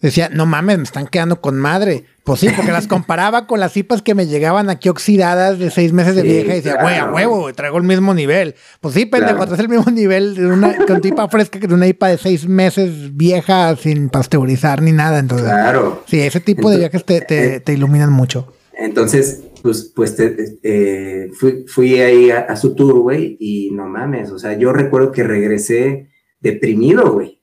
[0.00, 2.04] decía, no mames, me están quedando con madre.
[2.24, 5.92] Pues sí, porque las comparaba con las cipas que me llegaban aquí oxidadas de seis
[5.92, 8.54] meses de vieja y decía, güey, a huevo, traigo el mismo nivel.
[8.80, 9.54] Pues sí, pendejo, claro.
[9.54, 13.14] el mismo nivel de una con tipa fresca que de una IPA de seis meses
[13.14, 15.18] vieja sin pasteurizar ni nada.
[15.18, 16.02] Entonces, claro.
[16.06, 18.54] Sí, ese tipo de viajes te, te, te, iluminan mucho.
[18.76, 24.30] Entonces, pues, pues eh, fui, fui, ahí a, a su tour, güey, y no mames,
[24.30, 26.10] o sea, yo recuerdo que regresé
[26.40, 27.34] deprimido, güey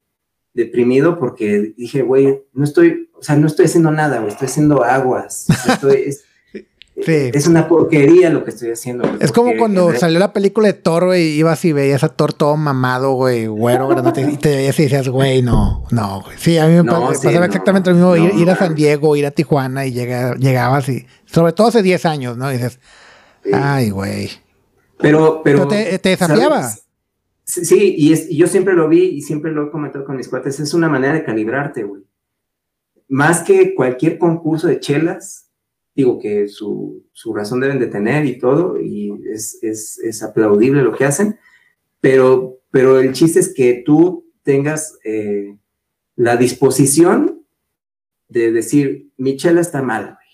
[0.53, 4.83] deprimido porque dije, güey, no estoy, o sea, no estoy haciendo nada, güey, estoy haciendo
[4.83, 5.47] aguas.
[7.05, 9.03] Es, es, una porquería lo que estoy haciendo.
[9.19, 12.57] es como cuando salió la película de Thor, güey, ibas y veías a Thor todo
[12.57, 16.37] mamado, güey, güero, y te veías y decías, güey, no, no, güey.
[16.37, 19.85] Sí, a mí me pasaba exactamente lo mismo, ir, a San Diego, ir a Tijuana
[19.85, 22.49] y llegabas y, sobre todo hace 10 años, ¿no?
[22.51, 22.79] Y dices,
[23.51, 24.29] ay, güey.
[24.97, 26.71] Pero, pero, te, te desafiaba.
[27.43, 30.73] Sí, y, yo siempre lo vi y siempre lo he comentado con mis cuates, es
[30.73, 32.03] una manera de calibrarte, güey.
[33.09, 35.50] Más que cualquier concurso de chelas,
[35.95, 41.37] digo que su, razón deben de tener y todo, y es, aplaudible lo que hacen,
[41.99, 45.57] pero, pero el chiste es que tú tengas eh,
[46.15, 47.45] la disposición
[48.27, 50.29] de decir, mi está mal, güey,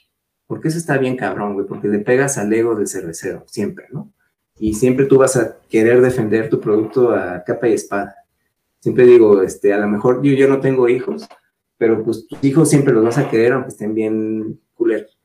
[0.45, 4.13] porque eso está bien cabrón, güey, porque le pegas al ego del cervecero, siempre, ¿no?
[4.59, 8.15] y siempre tú vas a querer defender tu producto a capa y espada.
[8.79, 11.27] Siempre digo, este, a lo mejor yo, yo no tengo hijos,
[11.77, 15.16] pero pues tus hijos siempre los vas a querer aunque estén bien culeros.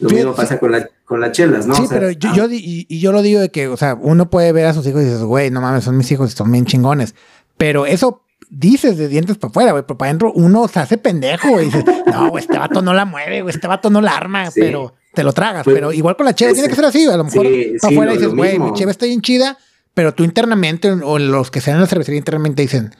[0.00, 1.74] Lo mismo pasa con, la, con las chelas, ¿no?
[1.74, 4.66] Sí, pero yo, yo, y, yo lo digo de que, o sea, uno puede ver
[4.66, 7.14] a sus hijos y dices, güey, no mames, son mis hijos y son bien chingones.
[7.56, 11.60] Pero eso dices de dientes para afuera, güey, pero para adentro uno se hace pendejo
[11.60, 14.94] y dices, no, este vato no la mueve, güey, este vato no la arma, pero
[15.14, 15.64] te lo tragas.
[15.64, 17.46] Pues, pero igual con la cheve tiene que ser así, a lo mejor
[17.80, 19.58] para afuera dices, güey, mi cheve está bien chida,
[19.94, 22.94] pero tú internamente o los que sean en la cervecería internamente dicen,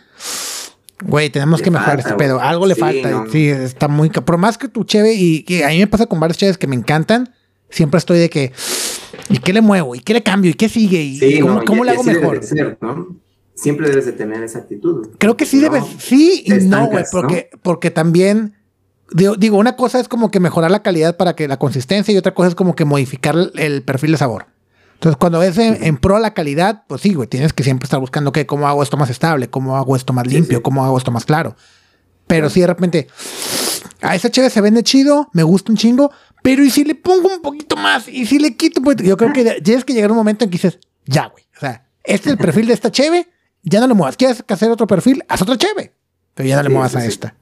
[1.02, 3.24] güey, tenemos que mejorar este pedo, algo le falta.
[3.30, 4.10] Sí, está muy...
[4.10, 6.66] Por más que tu cheve, y que a mí me pasa con varios cheves que
[6.66, 7.34] me encantan,
[7.68, 8.52] siempre estoy de que,
[9.28, 9.94] ¿y qué le muevo?
[9.94, 10.50] ¿Y qué le cambio?
[10.50, 11.02] ¿Y qué sigue?
[11.02, 12.40] ¿Y cómo, le hago mejor?
[13.54, 15.08] Siempre debes de tener esa actitud.
[15.18, 18.54] Creo que sí debes, sí y no, güey, porque, porque también...
[19.12, 22.32] Digo, una cosa es como que mejorar la calidad para que la consistencia y otra
[22.32, 24.46] cosa es como que modificar el perfil de sabor.
[25.00, 28.32] Entonces, cuando ves en, pro la calidad, pues sí, güey, tienes que siempre estar buscando
[28.32, 31.24] que cómo hago esto más estable, cómo hago esto más limpio, cómo hago esto más
[31.24, 31.56] claro.
[32.26, 33.06] Pero si de repente,
[34.02, 37.34] a esa chévere se vende chido, me gusta un chingo, pero y si le pongo
[37.34, 40.10] un poquito más, y si le quito un poquito, yo creo que tienes que llegar
[40.10, 42.92] un momento en que dices, ya, güey, o sea, este es el perfil de esta
[42.92, 43.26] cheve,
[43.62, 44.18] ya no le muevas.
[44.18, 45.24] ¿Quieres hacer otro perfil?
[45.28, 45.94] Haz otra cheve,
[46.34, 47.34] pero ya no le muevas a esta.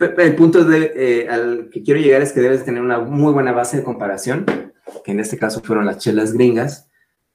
[0.00, 3.52] El punto de, eh, al que quiero llegar es que debes tener una muy buena
[3.52, 4.71] base de comparación
[5.04, 6.88] que en este caso fueron las chelas gringas,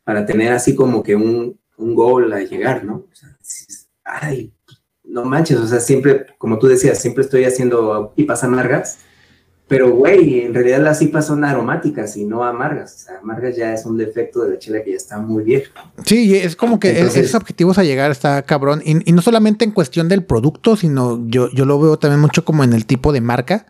[0.04, 2.95] para tener así como que un, un gol a llegar, ¿no?
[2.95, 3.38] O sea,
[4.04, 4.54] ay,
[5.04, 9.00] no manches, o sea, siempre, como tú decías, siempre estoy haciendo pipas amargas,
[9.68, 12.95] pero güey, en realidad las IPAs son aromáticas y no amargas.
[12.95, 15.72] O sea, amargas ya es un defecto de la chela que ya está muy vieja.
[16.06, 18.82] Sí, es como que esos objetivos a llegar está cabrón.
[18.86, 22.64] Y, no solamente en cuestión del producto, sino yo, yo lo veo también mucho como
[22.64, 23.66] en el tipo de marca.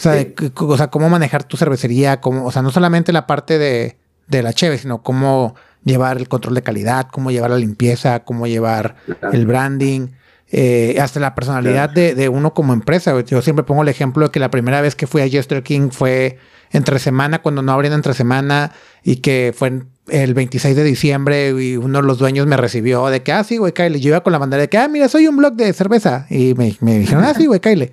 [0.00, 0.26] O sea,
[0.56, 3.98] o sea, cómo manejar tu cervecería, cómo, o sea, no solamente la parte de,
[4.28, 8.46] de la cheve, sino cómo llevar el control de calidad, cómo llevar la limpieza, cómo
[8.46, 8.96] llevar
[9.32, 10.08] el branding,
[10.52, 13.18] eh, hasta la personalidad de, de, uno como empresa.
[13.20, 15.90] Yo siempre pongo el ejemplo de que la primera vez que fui a Jester King
[15.90, 16.38] fue
[16.72, 18.72] entre semana, cuando no abrían entre semana,
[19.04, 23.22] y que fue el 26 de diciembre y uno de los dueños me recibió de
[23.22, 24.00] que, ah, sí, güey, Kyle.
[24.00, 26.26] Yo iba con la bandera de que, ah, mira, soy un blog de cerveza.
[26.30, 27.92] Y me, me dijeron, ah, sí, güey, Kyle.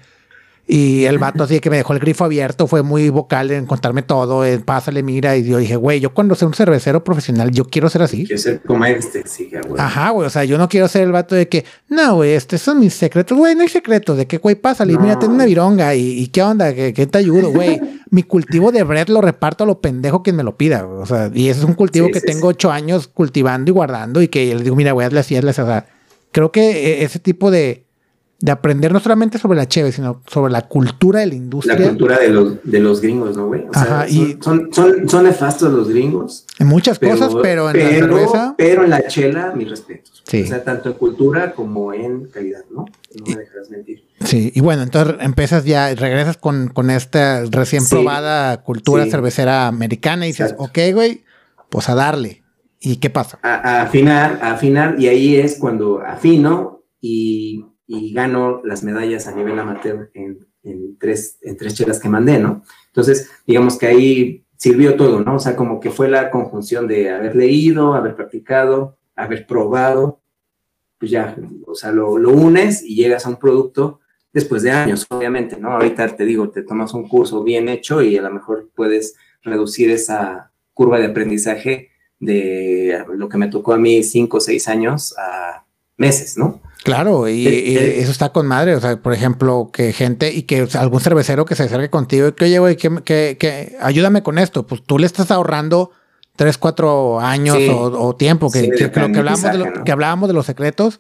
[0.70, 4.02] Y el vato así que me dejó el grifo abierto, fue muy vocal en contarme
[4.02, 5.38] todo, en pásale, mira.
[5.38, 8.26] Y yo dije, güey, yo cuando sea un cervecero profesional, yo quiero ser así.
[8.26, 9.82] Quiero ser como este, sí, güey.
[9.82, 12.60] Ajá, güey, o sea, yo no quiero ser el vato de que, no, güey, estos
[12.60, 15.00] son mis secretos, güey, no hay secretos, de que, güey, pásale, no.
[15.00, 17.80] mira, tengo una vironga y, qué onda, que, te ayudo, güey.
[18.10, 21.30] Mi cultivo de bread lo reparto a lo pendejo quien me lo pida, o sea,
[21.34, 24.64] y ese es un cultivo que tengo ocho años cultivando y guardando y que les
[24.64, 25.88] digo, mira, güey, hazle así, hazle así, o sea,
[26.32, 27.87] creo que e, ese tipo de
[28.40, 31.78] de aprender no solamente sobre la cheve, sino sobre la cultura de la industria.
[31.78, 33.66] La cultura de los, de los gringos, ¿no, güey?
[33.74, 36.46] Ajá, y son, son, son, nefastos los gringos.
[36.60, 38.56] En muchas cosas, pero en la cerveza.
[38.56, 40.22] Pero en la chela, mis respetos.
[40.28, 40.44] Sí.
[40.44, 42.86] O sea, tanto en cultura como en calidad, ¿no?
[43.16, 44.04] No me dejas mentir.
[44.24, 50.26] Sí, y bueno, entonces empiezas ya, regresas con, con esta recién probada cultura cervecera americana
[50.26, 51.24] y dices, ok, güey,
[51.70, 52.44] pues a darle.
[52.80, 53.40] ¿Y qué pasa?
[53.42, 59.28] A, a afinar, a afinar, y ahí es cuando afino y y gano las medallas
[59.28, 62.64] a nivel amateur en, en, tres, en tres chelas que mandé, ¿no?
[62.88, 65.36] Entonces, digamos que ahí sirvió todo, ¿no?
[65.36, 70.20] O sea, como que fue la conjunción de haber leído, haber practicado, haber probado,
[71.00, 71.36] pues ya,
[71.66, 74.02] o sea, lo, lo unes y llegas a un producto
[74.34, 75.72] después de años, obviamente, ¿no?
[75.72, 79.90] Ahorita te digo, te tomas un curso bien hecho y a lo mejor puedes reducir
[79.90, 85.16] esa curva de aprendizaje de lo que me tocó a mí cinco o seis años
[85.18, 85.66] a
[85.98, 86.62] meses, ¿no?
[86.84, 88.76] Claro, y, eso está con madre.
[88.76, 92.32] O sea, por ejemplo, que gente y que algún cervecero que se acerque contigo y
[92.34, 94.66] que, oye, güey, que, ayúdame con esto.
[94.66, 95.92] Pues tú le estás ahorrando
[96.36, 98.52] tres, cuatro años o, tiempo.
[98.52, 101.00] Que, que, que, hablábamos de que hablábamos de los secretos.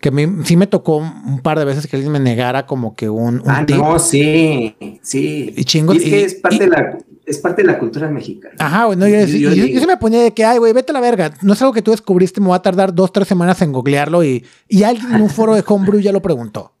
[0.00, 2.94] Que a mí sí me tocó un par de veces que alguien me negara como
[2.94, 3.42] que un.
[3.46, 5.52] ah, no, sí, sí.
[5.56, 5.92] Y chingo.
[5.92, 6.98] es que es parte de la
[7.30, 8.54] es parte de la cultura mexicana.
[8.58, 11.32] Ajá, bueno, yo, yo, se me ponía de que, ay, güey, vete a la verga.
[11.42, 14.24] No es algo que tú descubriste, me va a tardar dos, tres semanas en googlearlo
[14.24, 16.72] y, y alguien en un foro de Homebrew ya lo preguntó.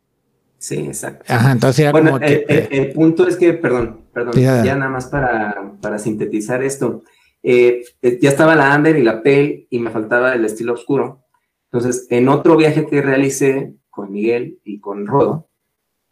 [0.58, 1.24] Sí, exacto.
[1.32, 4.90] Ajá, entonces era bueno, como el, que, el, punto es que, perdón, perdón, ya, nada
[4.90, 7.02] más para, para sintetizar esto.
[7.42, 11.24] Eh, eh, ya estaba la Amber y la Pale y me faltaba el estilo oscuro.
[11.72, 15.48] Entonces, en otro viaje que realicé con Miguel y con Rodo,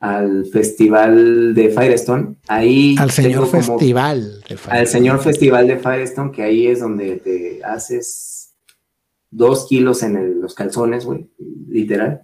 [0.01, 2.37] al festival de Firestone.
[2.47, 4.79] Ahí al señor festival de Firestone.
[4.79, 8.55] Al señor festival de Firestone, que ahí es donde te haces
[9.31, 11.29] dos kilos en los calzones, güey,
[11.69, 12.23] literal.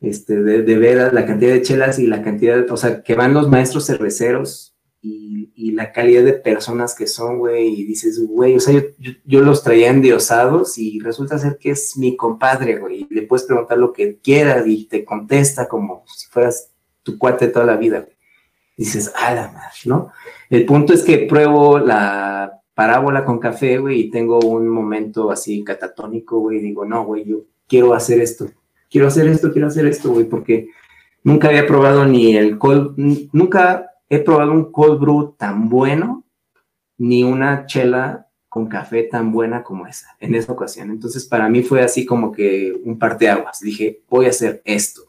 [0.00, 3.34] Este, de, de, ver la cantidad de chelas y la cantidad, o sea, que van
[3.34, 4.75] los maestros cerveceros
[5.06, 8.82] y, y la calidad de personas que son, güey, y dices, güey, o sea,
[9.24, 13.46] yo, los traía endiosados y resulta ser que es mi compadre, güey, y le puedes
[13.46, 18.06] preguntar lo que quieras y te contesta como si fueras tu cuate toda la vida.
[18.76, 20.10] Dices, a la ¿no?
[20.50, 25.62] El punto es que pruebo la parábola con café, güey, y tengo un momento así
[25.62, 28.50] catatónico, güey, y digo, no, güey, yo quiero hacer esto,
[28.90, 30.68] quiero hacer esto, quiero hacer esto, güey, porque
[31.22, 32.94] nunca había probado ni el cold,
[33.32, 36.24] nunca he probado un cold brew tan bueno,
[36.98, 40.90] ni una chela con café tan buena como esa, en esa ocasión.
[40.90, 43.60] Entonces, para mí fue así como que un parteaguas.
[43.60, 45.02] Dije, voy a hacer esto.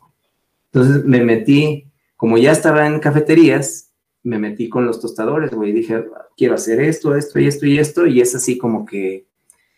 [0.72, 1.88] Entonces, me metí,
[2.18, 3.94] como ya estaba en cafeterías,
[4.24, 5.72] me metí con los tostadores, güey.
[5.72, 6.04] Dije,
[6.36, 8.06] quiero hacer esto, esto y esto y esto.
[8.06, 9.28] Y es así como que,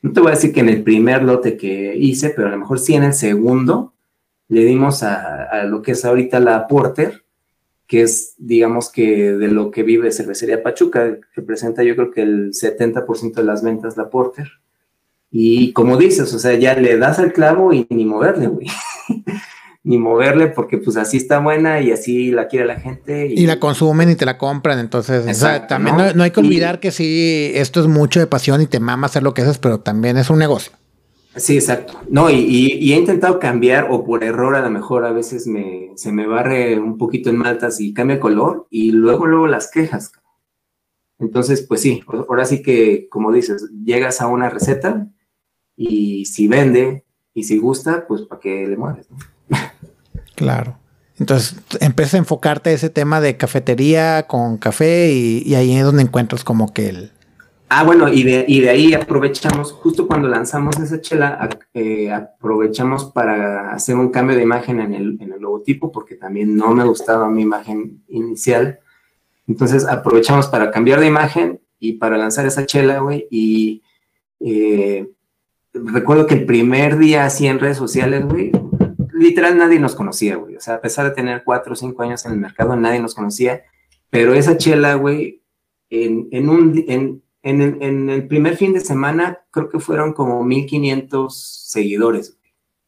[0.01, 2.57] no te voy a decir que en el primer lote que hice, pero a lo
[2.57, 3.93] mejor sí en el segundo,
[4.47, 7.23] le dimos a, a lo que es ahorita la Porter
[7.89, 12.21] que es, digamos que de lo que vive Cervecería Pachuca, que presenta yo creo que
[12.21, 14.47] el 70% de las ventas la Porter.
[15.31, 18.67] Y como dices, o sea, ya le das al clavo y ni moverle, güey.
[19.83, 23.25] ni moverle porque pues así está buena y así la quiere la gente.
[23.25, 26.23] Y, la consumen y te la compran, entonces, o sea, también ¿no?
[26.23, 29.33] hay que olvidar que sí, esto es mucho de pasión y te mama hacer lo
[29.33, 30.73] que haces, pero también es un negocio.
[31.39, 31.99] Sí, exacto.
[32.09, 36.11] No, y, he intentado cambiar, o por error a lo mejor a veces me, se
[36.11, 40.11] me barre un poquito en maltas y cambia color, y luego, luego las quejas.
[41.17, 45.07] Entonces, pues sí, ahora sí que, como dices, llegas a una receta
[45.75, 49.07] y si vende y si gusta, pues para que le mueves.
[50.35, 50.77] Claro.
[51.17, 55.83] Entonces empiezas a enfocarte a ese tema de cafetería con café y, y ahí es
[55.83, 57.11] donde encuentras como que el,
[57.71, 63.05] Ah, bueno, y de, y de ahí aprovechamos, justo cuando lanzamos esa chela, eh, aprovechamos
[63.05, 66.83] para hacer un cambio de imagen en el, en el, logotipo, porque también no me
[66.83, 68.79] gustaba mi imagen inicial.
[69.47, 73.27] Entonces aprovechamos para cambiar de imagen y para lanzar esa chela, güey.
[73.29, 73.83] Y
[74.39, 75.07] eh,
[75.71, 78.51] recuerdo que el primer día así en redes sociales, güey,
[79.13, 80.55] literal nadie nos conocía, güey.
[80.55, 83.13] O sea, a pesar de tener cuatro o cinco años en el mercado, nadie nos
[83.13, 83.61] conocía.
[84.09, 85.43] Pero esa chela, güey,
[85.91, 86.83] en, en un...
[86.87, 92.37] En, en el, primer fin de semana creo que fueron como 1500 seguidores.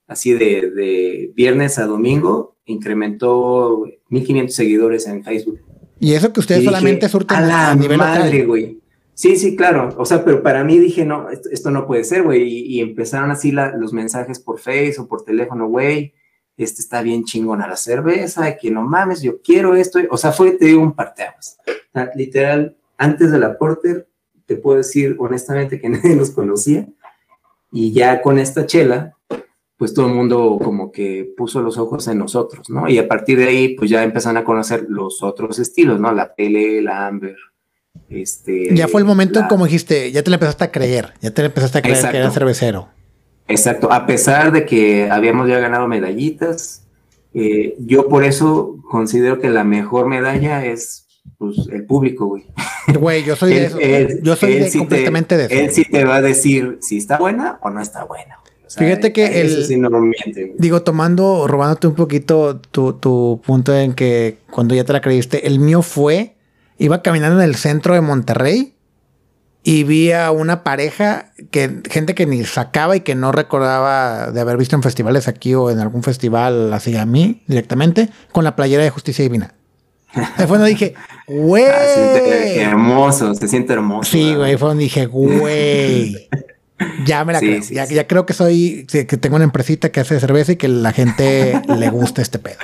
[0.07, 5.61] Así de, viernes a domingo incrementó 1500 seguidores en Facebook.
[5.99, 8.81] Y eso que ustedes solamente surten a, la nivel madre, güey.
[9.13, 9.93] Sí, sí, claro.
[9.97, 12.43] O sea, pero para mí dije, no, esto, no puede ser, güey.
[12.43, 16.13] Y, empezaron así los mensajes por Face o por teléfono, güey.
[16.57, 19.99] Este está bien chingona la cerveza, que no mames, yo quiero esto.
[20.09, 21.57] O sea, fue, te digo, un parteaguas.
[22.15, 24.07] literal, antes de la Porter,
[24.51, 26.87] te puedo decir honestamente que nadie nos conocía.
[27.71, 29.15] Y ya con esta chela,
[29.77, 32.89] pues todo el mundo como que puso los ojos en nosotros, ¿no?
[32.89, 36.11] Y a partir de ahí, pues ya empezaron a conocer los otros estilos, ¿no?
[36.11, 37.37] La Pele, la Amber.
[38.09, 41.31] Este, ya fue el momento en como dijiste, ya te le empezaste a creer, ya
[41.31, 42.89] te le empezaste a creer que era cervecero.
[43.47, 46.85] Exacto, a pesar de que habíamos ya ganado medallitas,
[47.33, 51.07] eh, yo por eso considero que la mejor medalla es
[51.37, 52.45] pues, el público, güey.
[52.99, 53.79] Güey, yo soy de eso.
[54.23, 55.53] yo soy completamente de eso.
[55.53, 58.39] Él sí te va a decir si está buena o no está buena.
[58.67, 60.55] Fíjate que el.
[60.57, 65.47] digo, tomando, robándote un poquito tu, tu, punto en que cuando ya te la creíste,
[65.47, 66.35] el mío fue.
[66.77, 68.73] Iba caminando en el centro de Monterrey
[69.63, 74.41] y vi a una pareja que gente que ni sacaba y que no recordaba de
[74.41, 78.55] haber visto en festivales aquí o en algún festival así a mí directamente con la
[78.55, 79.53] playera de Justicia Divina.
[80.13, 80.93] Ahí fue dije,
[81.27, 81.65] güey.
[81.65, 84.11] Ah, hermoso, se siente hermoso.
[84.11, 86.29] Sí, güey, fue donde dije, güey.
[87.05, 87.61] Ya me la creo.
[87.61, 91.61] ya, creo que soy, que tengo una empresita que hace cerveza y que la gente
[91.67, 92.57] le gusta este pedo.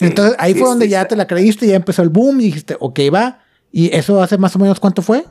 [0.00, 3.00] Entonces ahí fue donde ya te la creíste, ya empezó el boom y dijiste, ok,
[3.12, 3.40] va.
[3.70, 5.24] ¿Y eso hace más o menos cuánto fue?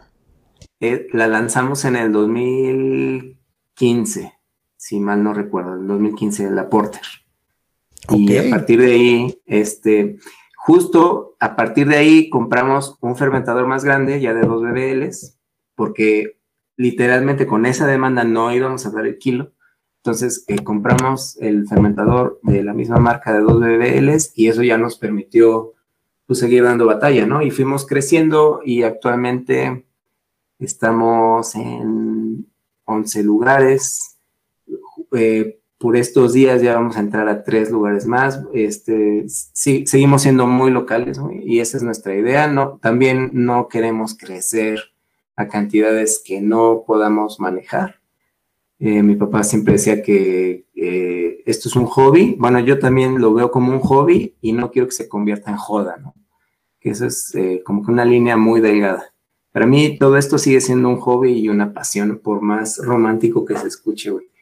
[0.80, 4.34] Eh, la lanzamos en el 2015,
[4.76, 7.02] si mal no recuerdo, el 2015, la Porter.
[8.10, 10.18] Y a partir de ahí, este,
[10.66, 15.38] Justo a partir de ahí compramos un fermentador más grande, ya de 2 BBLs,
[15.76, 16.40] porque
[16.78, 19.52] literalmente con esa demanda no íbamos a dar el kilo.
[19.98, 24.78] Entonces eh, compramos el fermentador de la misma marca de 2 BBLs y eso ya
[24.78, 25.74] nos permitió
[26.28, 27.42] pues, seguir dando batalla, ¿no?
[27.42, 29.86] Y fuimos creciendo y actualmente
[30.60, 32.48] estamos en
[32.86, 34.18] 11 lugares.
[35.12, 38.42] Eh, por estos días ya vamos a entrar a tres lugares más.
[38.54, 42.48] Este, sí, seguimos siendo muy locales y esa es nuestra idea.
[42.48, 44.80] No, también no queremos crecer
[45.36, 48.00] a cantidades que no podamos manejar.
[48.80, 52.38] Eh, mi papá siempre decía que eh, esto es un hobby.
[52.40, 55.58] Bueno, yo también lo veo como un hobby y no quiero que se convierta en
[55.58, 56.16] joda, ¿no?
[56.80, 59.14] Que eso es eh, como que una línea muy delgada.
[59.52, 63.58] Para mí todo esto sigue siendo un hobby y una pasión, por más romántico que
[63.58, 64.33] se escuche, güey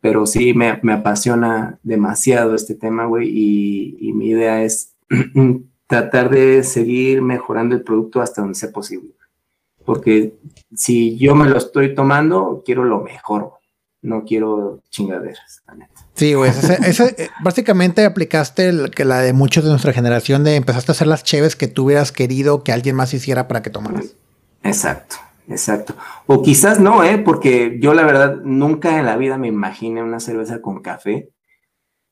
[0.00, 4.94] pero sí me, apasiona demasiado este tema, güey, y, mi idea es
[5.86, 9.10] tratar de seguir mejorando el producto hasta donde sea posible.
[9.84, 10.34] Porque
[10.74, 13.52] si yo me lo estoy tomando, quiero lo mejor,
[14.02, 15.62] no quiero chingaderas,
[16.14, 20.94] Sí, güey, eh, básicamente aplicaste que la de muchos de nuestra generación de empezaste a
[20.94, 24.16] hacer las cheves que tú hubieras querido que alguien más hiciera para que tomaras.
[24.62, 25.16] Exacto,
[25.50, 25.94] Exacto.
[26.26, 27.18] O quizás no, ¿eh?
[27.18, 31.30] Porque yo la verdad nunca en la vida me imaginé una cerveza con café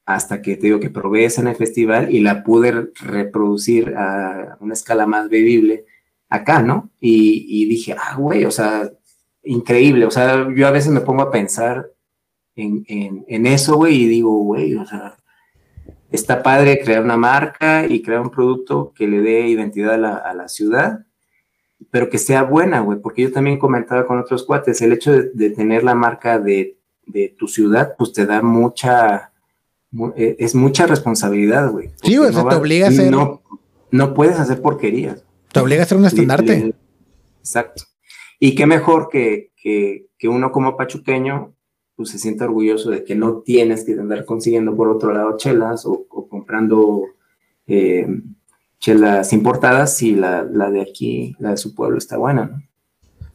[0.05, 4.57] hasta que te digo que probé esa en el festival y la pude reproducir a
[4.61, 5.86] una escala más bebible
[6.28, 6.91] acá, ¿no?
[7.01, 8.91] Y, dije, ah, güey, o sea,
[9.45, 10.07] increíble.
[10.07, 11.91] O sea, yo a veces me pongo a pensar
[12.57, 15.18] en, en eso, güey, y digo, güey, o sea,
[16.11, 20.49] está padre crear una marca y crear un producto que le dé identidad a la,
[20.49, 21.07] ciudad,
[21.91, 25.51] pero que sea buena, güey, porque yo también comentaba con otros cuates, el hecho de,
[25.51, 26.76] tener la marca de,
[27.39, 29.33] tu ciudad, pues te da mucha,
[30.16, 31.91] e, es mucha responsabilidad, güey.
[32.03, 33.11] Sí, güey, te obliga a hacer...
[33.11, 33.43] No,
[33.91, 35.24] no puedes hacer porquerías.
[35.53, 36.74] Te obliga a hacer un estandarte.
[37.39, 37.85] Exacto.
[38.39, 41.55] Y qué mejor que, que, que uno como pachuqueño
[41.99, 45.85] pues se siente orgulloso de que no tienes que andar consiguiendo por otro lado chelas
[45.85, 47.03] o, comprando
[47.66, 48.07] eh,
[48.79, 52.62] chelas importadas si la, de aquí, la de su pueblo está buena, ¿no?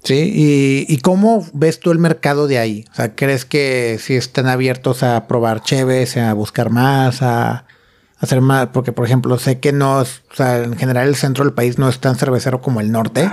[0.04, 2.84] Sí, y, cómo ves tú el mercado de ahí?
[2.92, 7.66] O sea, ¿crees que si están abiertos a probar cheves, a buscar más, a,
[8.18, 8.68] hacer más?
[8.74, 11.88] Porque, por ejemplo, sé que no, o sea, en general el centro del país no
[11.88, 13.30] es tan cervecero como el norte.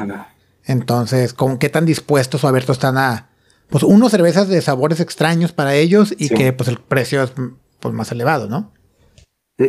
[0.64, 3.30] Entonces, ¿con qué tan dispuestos o abiertos están a,
[3.68, 7.32] pues uno cervezas de sabores extraños para ellos y que pues el precio es
[7.80, 8.72] pues más elevado, ¿no?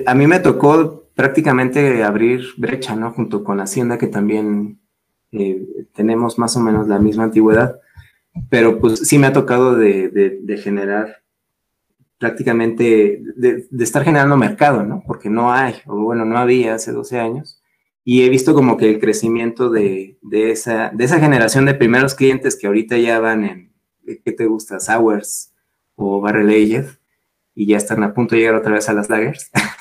[0.06, 3.12] A mí me tocó prácticamente abrir brecha, ¿no?
[3.12, 4.80] Junto con Hacienda, que también
[5.32, 7.80] eh, tenemos más o menos la misma antigüedad,
[8.50, 11.22] pero pues sí me ha tocado de, generar
[12.18, 15.04] prácticamente, de, estar generando mercado, ¿no?
[15.06, 17.62] Porque no hay, o bueno, no había hace 12 años,
[18.04, 22.56] y he visto como que el crecimiento de, esa, de esa generación de primeros clientes
[22.56, 23.74] que ahorita ya van en
[24.26, 24.80] ¿qué te gusta?
[24.80, 25.54] Sours
[25.94, 26.88] o Barrel Aged
[27.54, 29.52] y ya están a punto de llegar otra vez a las lagers.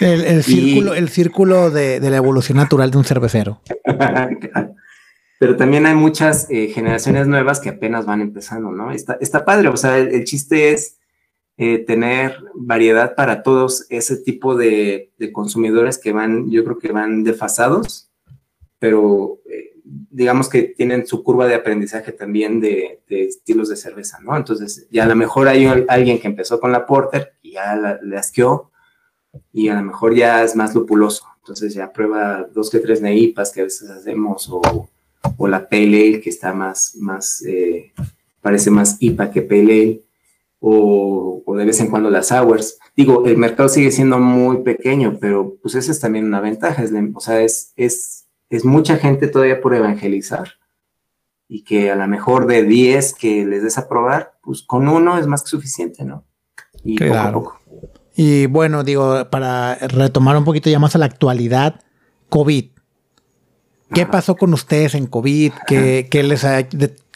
[0.00, 3.60] el, círculo, el círculo de, la evolución natural de un cervecero.
[5.38, 8.90] Pero también hay muchas eh, generaciones nuevas que apenas van empezando, ¿no?
[8.90, 10.98] Está, está padre, o sea, el, chiste es
[11.56, 16.90] eh, tener variedad para todos ese tipo de, de, consumidores que van, yo creo que
[16.90, 18.10] van desfasados,
[18.80, 24.36] pero eh, digamos que tienen su curva de aprendizaje también de, estilos de cerveza, ¿no?
[24.36, 28.16] Entonces, ya a lo mejor hay alguien que empezó con la porter y ya le
[28.16, 28.70] asqueó
[29.52, 31.26] y a lo mejor ya es más lupuloso.
[31.38, 34.88] Entonces ya prueba dos que tres neipas que a veces hacemos o,
[35.48, 37.92] la pale que está más, más eh,
[38.40, 40.02] parece más IPA que pale
[40.60, 42.78] o, o, de vez en cuando las sours.
[42.96, 46.82] Digo, el mercado sigue siendo muy pequeño, pero pues esa es también una ventaja.
[46.82, 50.54] Es, o sea, es, es es mucha gente todavía por evangelizar
[51.48, 55.18] y que a lo mejor de 10 que les des a probar, pues con uno
[55.18, 56.24] es más que suficiente, ¿no?
[56.84, 57.42] Y claro.
[57.42, 57.60] poco
[58.20, 61.84] Y bueno, digo, para retomar un poquito ya más a la actualidad,
[62.28, 62.70] COVID.
[63.94, 65.52] ¿Qué pasó con ustedes en COVID?
[65.68, 66.44] ¿Qué, les,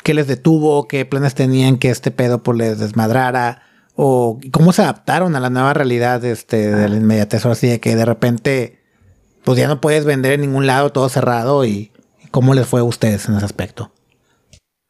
[0.05, 0.87] ¿Qué les detuvo?
[0.87, 3.63] ¿Qué planes tenían que este pedo pues les desmadrara?
[3.97, 7.45] ¿O cómo se adaptaron a la nueva realidad este, de la inmediatez?
[7.45, 8.79] Ahora sí, de que de repente
[9.43, 11.65] pues ya no puedes vender en ningún lado, todo cerrado.
[11.65, 11.91] ¿Y
[12.31, 13.91] cómo les fue a ustedes en ese aspecto?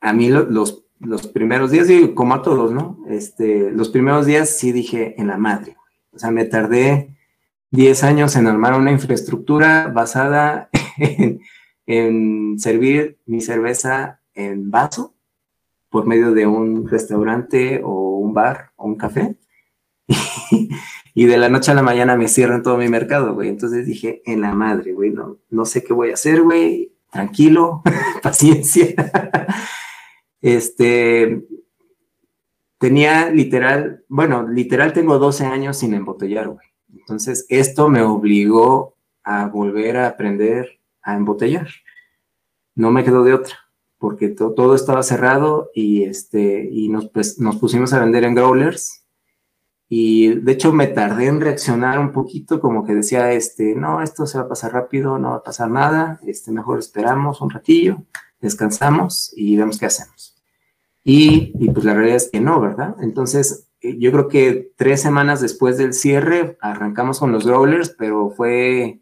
[0.03, 2.99] A mí los, los primeros días, y como a todos, ¿no?
[3.09, 5.79] Este, los primeros días sí dije en la madre.
[6.13, 7.15] O sea, me tardé
[7.71, 10.69] 10 años en armar una infraestructura basada
[11.87, 15.15] en, servir mi cerveza en vaso
[15.89, 19.37] por medio de un restaurante o un bar o un café.
[21.15, 23.49] y de la noche a la mañana me cierran todo mi mercado, güey.
[23.49, 26.93] Entonces dije, en la madre, güey, no, no sé qué voy a hacer, güey.
[27.11, 27.83] Tranquilo,
[28.23, 28.95] paciencia.
[30.41, 31.45] este,
[32.83, 36.67] tenía literal, bueno, literal tengo 12 años sin embotellar, güey.
[36.93, 41.69] Entonces, esto me obligó a volver a aprender a embotellar.
[42.75, 43.55] No me quedó de otra,
[43.99, 49.05] porque todo estaba cerrado y, este, y nos, pues, nos pusimos a vender en growlers
[49.89, 54.27] y de hecho me tardé en reaccionar un poquito, como que decía, este, no, esto
[54.27, 58.03] se va a pasar rápido, no va a pasar nada, este, mejor esperamos un ratillo,
[58.41, 60.32] descansamos y vemos qué hacemos.
[61.05, 62.97] Y, pues la realidad es que no, ¿verdad?
[63.01, 68.31] Entonces, eh, yo creo que tres semanas después del cierre arrancamos con los growlers, pero
[68.31, 69.01] fue,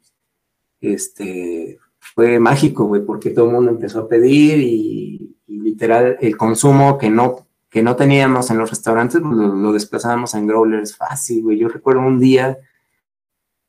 [0.80, 6.96] este, fue mágico, güey, porque todo el mundo empezó a pedir y, literal el consumo
[6.96, 11.58] que no que no teníamos en los restaurantes, pues lo, desplazábamos en growlers fácil, güey.
[11.58, 12.58] Yo recuerdo un día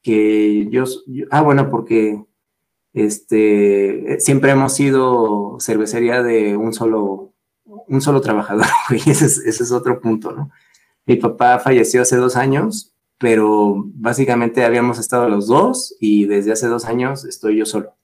[0.01, 0.85] que yo,
[1.29, 2.23] ah, bueno, porque
[2.93, 7.33] este, siempre hemos sido cervecería de un solo,
[7.87, 9.01] un solo trabajador, güey.
[9.05, 10.51] Ese es, ese es otro punto, ¿no?
[11.05, 16.67] Mi papá falleció hace dos años, pero básicamente habíamos estado los dos y desde hace
[16.67, 17.95] dos años estoy yo solo.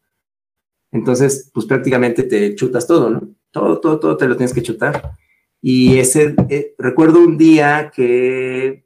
[0.91, 3.29] Entonces, pues prácticamente te chutas todo, ¿no?
[3.51, 5.11] Todo, todo, todo te lo tienes que chutar.
[5.61, 8.85] Y ese, eh, recuerdo un día que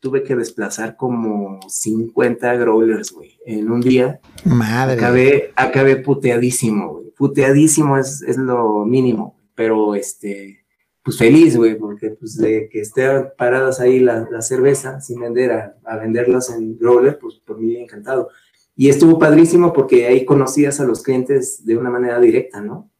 [0.00, 4.20] tuve que desplazar como 50 growlers, güey, en un día.
[4.44, 4.94] Madre.
[4.94, 7.10] Acabé, acabé puteadísimo, güey.
[7.10, 10.64] Puteadísimo es, es lo mínimo, pero este,
[11.02, 15.52] pues feliz, güey, porque pues de que estén paradas ahí la, la cerveza sin vender
[15.52, 18.30] a, a, venderlas en growler, pues por mí encantado.
[18.74, 22.90] Y estuvo padrísimo porque ahí conocías a los clientes de una manera directa, ¿no?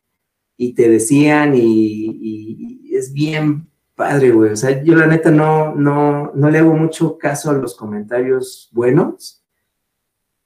[0.56, 4.52] Y te decían y, y es bien padre, güey.
[4.52, 8.68] O sea, yo la neta no, no, no le hago mucho caso a los comentarios
[8.72, 9.44] buenos,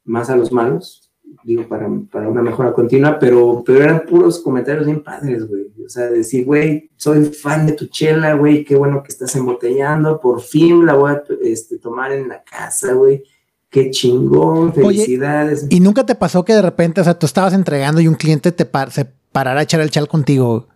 [0.04, 1.12] más a los malos,
[1.44, 5.66] digo, para, para una mejora continua, pero, pero eran puros comentarios bien padres, güey.
[5.86, 10.20] O sea, decir, güey, soy fan de tu chela, güey, qué bueno que estás embotellando,
[10.20, 13.22] por fin la voy a este, tomar en la casa, güey.
[13.70, 15.64] Qué chingón, felicidades.
[15.64, 18.14] Oye, ¿Y nunca te pasó que de repente, o sea, tú estabas entregando y un
[18.14, 20.66] cliente te par se parara a echar el chal contigo?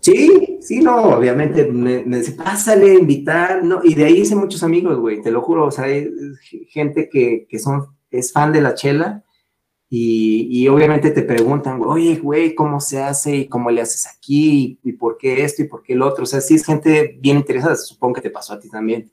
[0.00, 4.62] Sí, sí, no, obviamente me, me, dice, pásale, invitar, no, y de ahí hice muchos
[4.62, 6.10] amigos, güey, te lo juro, o sea, hay
[6.68, 9.24] gente que, que son, es fan de la chela
[9.92, 14.90] y, obviamente te preguntan, oye, güey, ¿cómo se hace y cómo le haces aquí y,
[14.90, 16.22] y, por qué esto y por qué el otro?
[16.22, 19.10] O sea, sí es gente bien interesada, supongo que te pasó a ti también,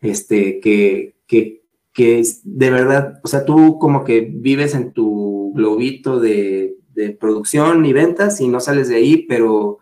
[0.00, 1.62] este, que, que,
[1.92, 7.86] que de verdad, o sea, tú como que vives en tu globito de, de producción
[7.86, 9.78] y ventas y no sales de ahí, pero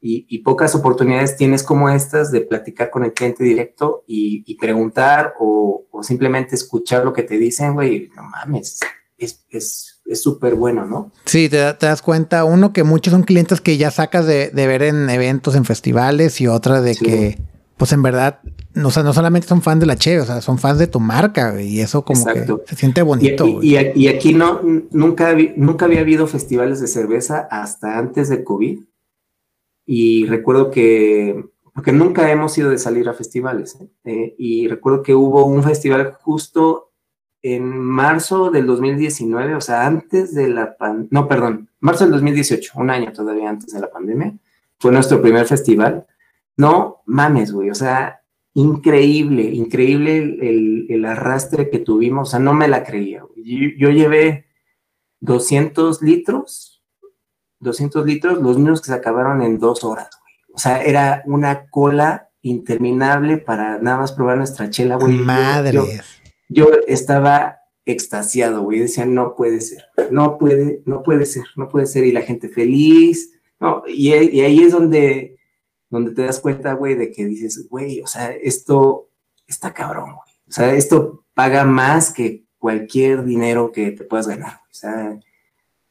[0.00, 4.56] y, y, pocas oportunidades tienes como estas de platicar con el cliente directo y, y
[4.56, 8.80] preguntar o, o, simplemente escuchar lo que te dicen, güey, no mames,
[9.24, 11.12] es súper es, bueno, ¿no?
[11.24, 14.66] Sí, te, te, das cuenta, uno, que muchos son clientes que ya sacas de, de
[14.66, 17.04] ver en eventos, en festivales y otra de sí.
[17.04, 17.38] que,
[17.76, 18.40] pues en verdad,
[18.74, 20.86] no, o sea, no solamente son fans de la Che, o sea, son fans de
[20.86, 22.62] tu marca y eso como Exacto.
[22.62, 23.46] que se siente bonito.
[23.46, 24.60] Y, y, y aquí no,
[24.90, 28.80] nunca, nunca había habido festivales de cerveza hasta antes de COVID
[29.84, 31.44] y recuerdo que,
[31.74, 33.88] porque nunca hemos ido de salir a festivales, ¿eh?
[34.04, 36.91] Eh, y recuerdo que hubo un festival justo
[37.42, 42.72] en marzo del 2019, o sea, antes de la pandemia, no, perdón, marzo del 2018,
[42.76, 44.34] un año todavía antes de la pandemia,
[44.78, 46.06] fue nuestro primer festival.
[46.56, 48.22] No mames, güey, o sea,
[48.54, 53.24] increíble, increíble el, el, arrastre que tuvimos, o sea, no me la creía.
[53.36, 54.46] Yo, yo, llevé
[55.20, 56.72] 200 litros
[57.62, 60.34] 200 litros, los mismos que se acabaron en dos horas, güey.
[60.54, 65.18] O sea, era una cola interminable para nada más probar nuestra chela, güey.
[65.18, 65.72] Madre.
[65.72, 65.84] Yo,
[66.52, 68.80] yo, estaba extasiado, güey.
[68.80, 72.04] Decía, no puede ser, no puede, no puede ser, no puede ser.
[72.04, 73.32] Y la gente feliz.
[73.60, 75.38] No, y, y ahí es donde,
[75.90, 79.08] donde te das cuenta, güey, de que dices, güey, o sea, esto
[79.46, 80.34] está cabrón, güey.
[80.48, 84.60] O sea, esto paga más que cualquier dinero que te puedas ganar.
[84.70, 85.18] O sea,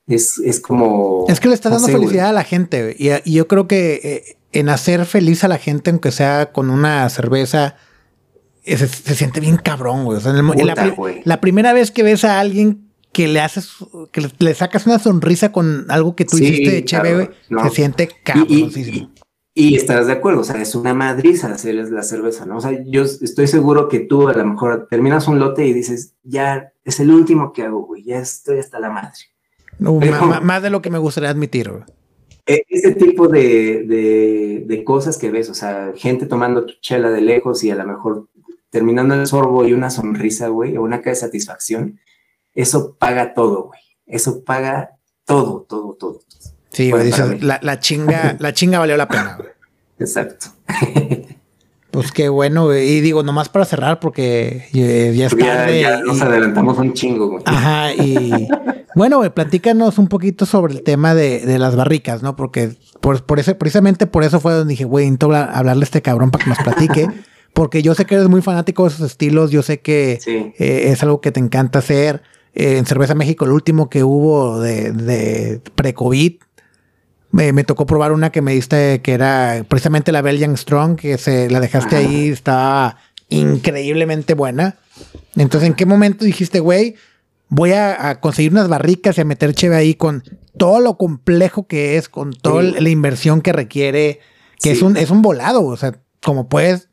[0.07, 1.25] es, es como...
[1.27, 3.67] Es que le está dando no sé, felicidad a la gente y, y, yo creo
[3.67, 7.75] que eh, en hacer feliz a la gente, aunque sea con una cerveza,
[8.63, 10.17] se, se siente bien cabrón, güey.
[10.17, 13.69] O sea, el, Puta, la, la, primera vez que ves a alguien que le haces,
[14.11, 17.63] que le sacas una sonrisa con algo que tú sí, hiciste chévere, claro, no.
[17.63, 18.47] se siente cabrón.
[18.49, 19.09] Y,
[19.53, 22.57] y, estarás de acuerdo, o sea, es una madriza hacer la cerveza, ¿no?
[22.57, 26.15] O sea, yo estoy seguro que tú a lo mejor terminas un lote y dices,
[26.23, 29.11] ya es el último que hago, güey, ya estoy hasta la madre.
[29.77, 31.69] No, Pero, más, más, de lo que me gustaría admitir.
[31.69, 31.85] Bro.
[32.45, 37.09] E, ese tipo de, de, de, cosas que ves, o sea, gente tomando tu chela
[37.09, 38.29] de lejos y a lo mejor
[38.71, 41.99] terminando el sorbo y una sonrisa, güey, o una cara de satisfacción,
[42.55, 43.79] eso paga todo, güey.
[44.07, 46.19] Eso paga todo, todo, todo.
[46.69, 49.49] Sí, bueno, dices, la, la, chinga, la chinga valió la pena, güey.
[49.99, 50.47] Exacto.
[51.91, 52.87] Pues qué bueno, güey.
[52.89, 55.81] y digo, nomás para cerrar, porque ya, ya es tarde.
[55.81, 57.43] Ya, ya nos adelantamos un chingo, güey.
[57.45, 58.47] Ajá, y
[58.95, 62.37] bueno, güey, platícanos un poquito sobre el tema de, de las barricas, ¿no?
[62.37, 62.71] Porque
[63.01, 66.31] por, por ese, precisamente por eso fue donde dije, güey, necesito hablarle a este cabrón
[66.31, 67.07] para que nos platique.
[67.53, 70.53] porque yo sé que eres muy fanático de esos estilos, yo sé que sí.
[70.57, 72.21] eh, es algo que te encanta hacer.
[72.53, 76.35] Eh, en Cerveza México, el último que hubo de, de pre-COVID,
[77.31, 81.17] me, me, tocó probar una que me diste que era precisamente la Belgian Strong, que
[81.17, 82.05] se la dejaste Ajá.
[82.05, 82.97] ahí, estaba
[83.29, 84.75] increíblemente buena.
[85.37, 86.95] Entonces, ¿en qué momento dijiste, güey,
[87.47, 90.23] voy a, a, conseguir unas barricas y a meter cheve ahí con
[90.57, 92.75] todo lo complejo que es, con toda sí.
[92.79, 94.19] la inversión que requiere,
[94.61, 94.77] que sí.
[94.77, 96.89] es, un, es un volado, o sea, como puedes,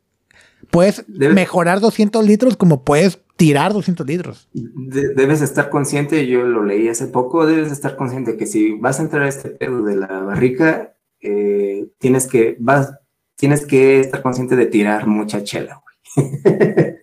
[0.71, 1.33] puedes Debe...
[1.33, 4.49] mejorar 200 litros como puedes tirar 200 litros.
[4.53, 8.99] De, debes estar consciente, yo lo leí hace poco, debes estar consciente que si vas
[8.99, 12.93] a entrar a este pedo de la barrica, eh, tienes que vas,
[13.35, 16.25] tienes que estar consciente de tirar mucha chela, güey.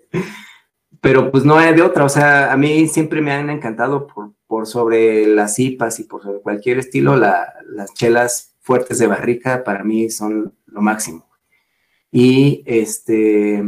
[1.00, 4.32] pero pues no hay de otra, o sea, a mí siempre me han encantado por,
[4.46, 9.84] por sobre las IPAs y por sobre cualquier estilo, las chelas fuertes de barrica para
[9.84, 11.25] mí son lo máximo.
[12.10, 13.62] Y este,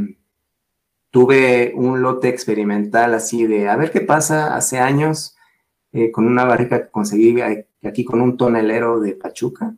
[1.11, 5.37] tuve un lote experimental así de a ver qué pasa hace años
[5.93, 7.37] eh, con una barrica que conseguí
[7.83, 9.75] aquí con un tonelero de Pachuca.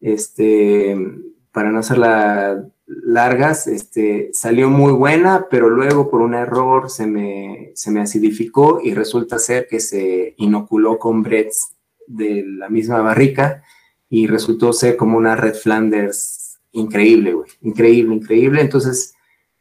[0.00, 0.96] Este,
[1.50, 7.72] para no hacerla largas, este, salió muy buena, pero luego por un error se me,
[7.74, 11.74] se me acidificó y resulta ser que se inoculó con Bretts
[12.06, 13.62] de la misma barrica
[14.08, 16.43] y resultó ser como una Red Flanders
[16.74, 18.60] increíble, güey, increíble, increíble.
[18.60, 19.14] Entonces,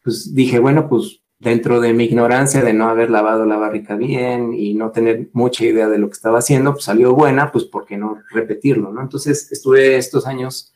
[0.04, 4.54] pues dije, bueno, pues dentro de mi ignorancia de no haber lavado la barrica bien
[4.54, 7.86] y no tener mucha idea de lo que estaba haciendo, pues salió buena, pues ¿por
[7.86, 9.02] qué no repetirlo, no?
[9.02, 10.74] Entonces estuve estos años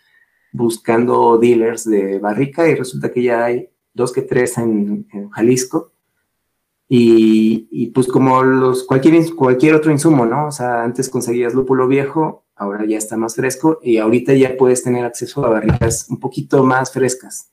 [0.52, 5.92] buscando dealers de barrica y resulta que ya hay dos que tres en, Jalisco.
[6.90, 10.48] Y, pues como los, cualquier, cualquier otro insumo, ¿no?
[10.48, 14.84] O sea, antes conseguías lúpulo viejo, ahora ya está más fresco y ahorita ya puedes
[14.84, 17.52] tener acceso a barricas un poquito más frescas.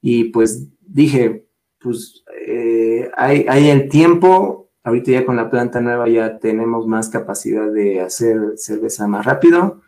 [0.00, 1.46] Y pues dije,
[1.80, 7.08] pues eh, hay, hay el tiempo, ahorita ya con la planta nueva ya tenemos más
[7.08, 9.82] capacidad de hacer cerveza más rápido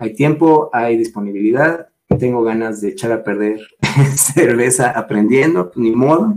[0.00, 3.60] hay tiempo, hay disponibilidad, tengo ganas de echar a perder
[4.16, 6.36] cerveza aprendiendo, pues, ni modo.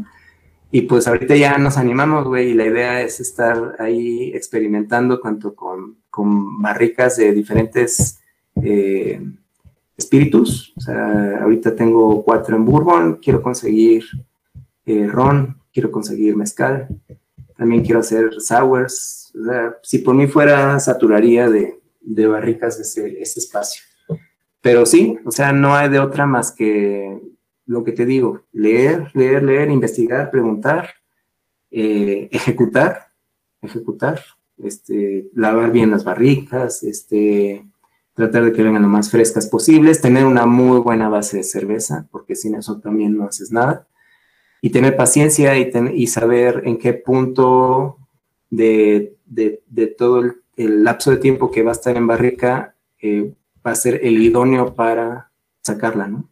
[0.69, 5.55] Y pues ahorita ya nos animamos, güey, y la idea es estar ahí experimentando tanto
[5.55, 8.19] con, con barricas de diferentes
[8.61, 9.19] eh,
[9.97, 10.71] espíritus.
[10.77, 14.03] O sea, ahorita tengo cuatro en bourbon, quiero conseguir
[14.85, 16.87] eh, ron, quiero conseguir mezcal,
[17.57, 19.33] también quiero hacer sours.
[19.41, 23.81] O sea, si por mí fuera, saturaría de, de barricas ese, ese espacio.
[24.61, 27.19] Pero sí, o sea, no hay de otra más que
[27.65, 30.91] lo que te digo, leer, leer, leer, investigar, preguntar,
[31.71, 33.07] eh, ejecutar,
[33.63, 34.21] ejecutar,
[34.63, 37.65] este, lavar bien las barricas, este,
[38.13, 42.07] tratar de que vengan lo más frescas posibles, tener una muy buena base de cerveza,
[42.11, 43.87] porque sin eso también no haces nada,
[44.61, 47.97] y tener paciencia y, saber en qué punto
[48.49, 49.17] de,
[49.97, 53.33] todo el el lapso de tiempo que va a estar en barrica eh,
[53.65, 55.31] va a ser el idóneo para
[55.61, 56.29] sacarla, ¿no?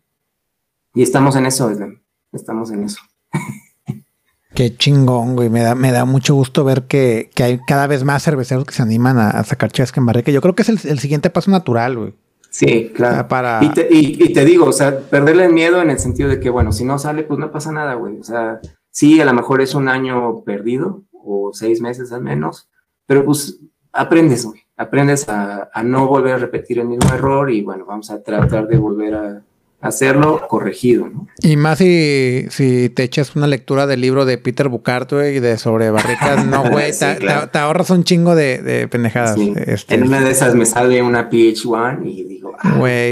[0.94, 1.72] Y estamos en eso,
[2.32, 3.02] Estamos en eso.
[4.54, 5.50] Qué chingón, güey.
[5.50, 8.82] Me da, me da mucho gusto ver que, hay cada vez más cerveceros que se
[8.82, 10.32] animan a, sacar chesca en barrica.
[10.32, 12.14] Yo creo que es el, siguiente paso natural, güey.
[12.50, 13.28] Sí, claro.
[13.28, 13.64] Para...
[13.64, 16.50] Y, te, y, te digo, o sea, perderle el miedo en el sentido de que,
[16.50, 18.20] bueno, si no sale, pues no pasa nada, güey.
[18.20, 18.60] O sea,
[18.90, 22.70] sí, a lo mejor es un año perdido o seis meses al menos,
[23.06, 23.60] pero pues
[23.94, 28.22] aprendes, güey, aprendes a, no volver a repetir el mismo error y bueno, vamos a
[28.22, 29.42] tratar de volver a
[29.82, 31.28] hacerlo corregido, ¿no?
[31.42, 35.58] Y más si, si te echas una lectura del libro de Peter Bucart, güey, de
[35.58, 39.38] sobre barricas, no, güey, te, ahorras un chingo de, pendejadas.
[39.38, 42.76] Este, en una de esas me sale una PH1 y digo, ah".
[42.78, 43.12] güey,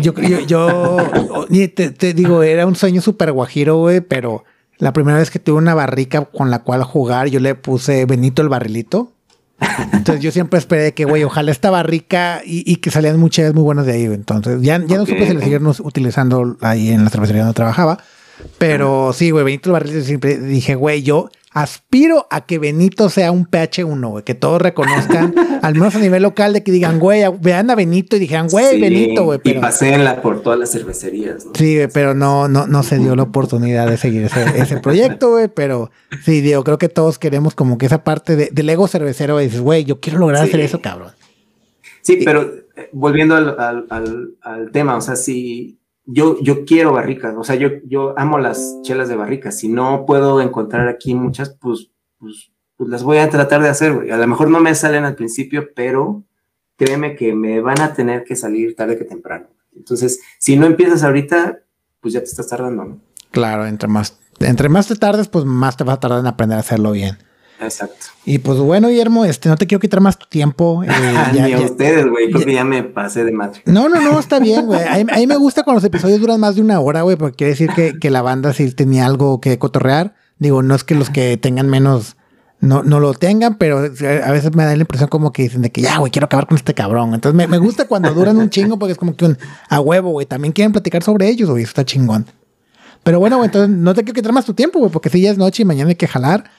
[0.00, 4.44] yo, yo, yo te, te, digo, era un sueño súper guajiro, güey, pero
[4.78, 8.42] la primera vez que tuve una barrica con la cual jugar, yo le puse Benito
[8.42, 9.12] el barrilito.
[9.92, 13.86] Entonces yo siempre esperé que, güey, ojalá estaba rica y, que salían muchas muy buenas
[13.86, 14.04] de ahí.
[14.04, 17.98] Entonces ya, ya no supe si le siguieron utilizando ahí en la cervecería donde trabajaba.
[18.58, 23.46] Pero sí, güey, Benito Barrilito siempre dije, güey, yo aspiro a que Benito sea un
[23.46, 27.70] PH1, güey, que todos reconozcan, al menos a nivel local, de que digan, güey, vean
[27.70, 29.40] a Benito y dijeran, güey, Benito, güey.
[29.42, 29.58] Pero...
[29.58, 31.44] Y paséenla por todas las cervecerías.
[31.44, 31.52] ¿no?
[31.54, 35.90] Sí, pero no, no, no se dio la oportunidad de seguir ese, proyecto, güey, pero
[36.24, 39.60] sí, digo, creo que todos queremos como que esa parte de, del ego cervecero, dices,
[39.60, 41.12] güey, yo quiero lograr hacer eso, cabrón.
[42.02, 42.42] Sí, pero
[42.76, 45.79] eh, volviendo al, al, al tema, o sea, si
[46.12, 49.58] yo, yo quiero barricas, o sea, yo, yo amo las chelas de barricas.
[49.58, 54.10] Si no puedo encontrar aquí muchas, pues, pues, pues las voy a tratar de hacer,
[54.12, 56.24] A lo mejor no me salen al principio, pero
[56.76, 59.48] créeme que me van a tener que salir tarde que temprano.
[59.76, 61.60] Entonces, si no empiezas ahorita,
[62.00, 62.98] pues ya te estás tardando.
[63.30, 66.56] Claro, entre más, entre más te tardes, pues más te va a tardar en aprender
[66.56, 67.18] a hacerlo bien.
[67.60, 68.06] Exacto.
[68.24, 70.82] Y pues bueno, Guillermo, este, no te quiero quitar más tu tiempo.
[70.82, 70.88] Eh,
[71.32, 72.30] Ni a ustedes, güey.
[72.30, 73.62] Creo que ya me pasé de madre.
[73.66, 74.80] No, no, no, está bien, güey.
[74.88, 77.50] A, mí me gusta cuando los episodios duran más de una hora, güey, porque quiere
[77.52, 80.14] decir que, que, la banda sí tenía algo que cotorrear.
[80.38, 82.16] Digo, no es que los que tengan menos
[82.60, 85.70] no, no lo tengan, pero a veces me da la impresión como que dicen de
[85.70, 87.14] que ya, güey, quiero acabar con este cabrón.
[87.14, 89.38] Entonces me, me gusta cuando duran un chingo porque es como que un
[89.68, 90.26] a huevo, güey.
[90.26, 91.62] También quieren platicar sobre ellos, güey.
[91.62, 92.26] Eso está chingón.
[93.02, 95.30] Pero bueno, güey, entonces no te quiero quitar más tu tiempo, güey, porque si ya
[95.30, 96.50] es noche y mañana hay que jalar.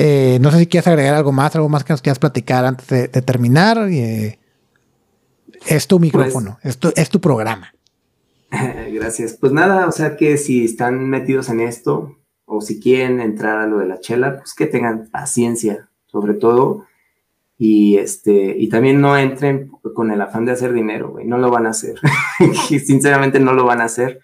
[0.00, 2.86] Eh, no sé si quieres agregar algo más, algo más que nos quieras platicar antes
[2.86, 3.88] de, terminar.
[3.90, 4.38] Eh,
[5.66, 7.74] es tu micrófono, es, tu, es, tu, programa.
[8.92, 9.32] Gracias.
[9.32, 13.66] Pues nada, o sea que si están metidos en esto, o si quieren entrar a
[13.66, 16.84] lo de la chela, pues que tengan paciencia, sobre todo,
[17.58, 21.50] y este, y también no entren con el afán de hacer dinero, güey, no lo
[21.50, 21.96] van a hacer,
[22.68, 24.20] sinceramente no lo van a hacer,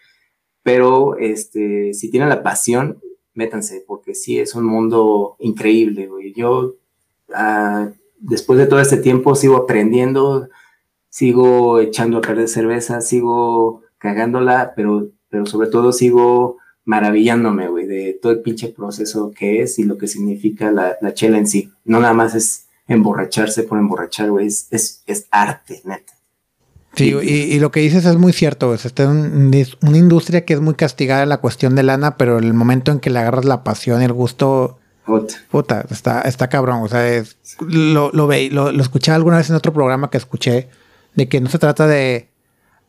[0.62, 3.00] pero este, si tienen la pasión,
[3.34, 6.32] métanse, porque sí es un mundo increíble, güey.
[6.32, 6.74] Yo,
[7.34, 10.48] ah, después de todo este tiempo, sigo aprendiendo,
[11.08, 18.18] sigo echando a perder cerveza, sigo cagándola, pero, pero sobre todo sigo maravillándome, güey, de
[18.20, 21.70] todo el pinche proceso que es y lo que significa la, la chela en sí.
[21.84, 26.12] No nada más es emborracharse por emborrachar, güey, es, es, arte, neta.
[26.96, 28.74] Sí, y, lo que dices es muy cierto.
[28.74, 32.92] Es una industria que es muy castigada en la cuestión de lana, pero el momento
[32.92, 34.78] en que le agarras la pasión y el gusto,
[35.50, 36.82] puta, está, está cabrón.
[36.82, 40.18] O sea, es, lo, lo, ve, lo, lo escuché alguna vez en otro programa que
[40.18, 40.68] escuché,
[41.14, 42.28] de que no se trata de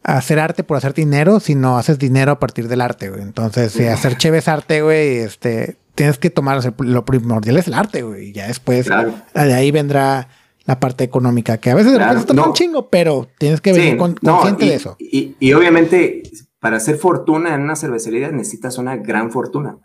[0.06, 3.22] hacer arte por hacer dinero, sino haces dinero a partir del arte, güey.
[3.22, 8.04] Entonces, si hacer chévere arte, güey, este, tienes que tomar, lo primordial es el arte,
[8.04, 8.30] güey.
[8.30, 10.28] Y ya después, de ahí vendrá
[10.66, 14.66] la parte económica, que a veces claro, está un chingo, pero tienes que venir consciente
[14.66, 14.96] de eso.
[15.00, 16.24] Y, obviamente,
[16.60, 19.78] para hacer fortuna en una cervecería necesitas una gran fortuna.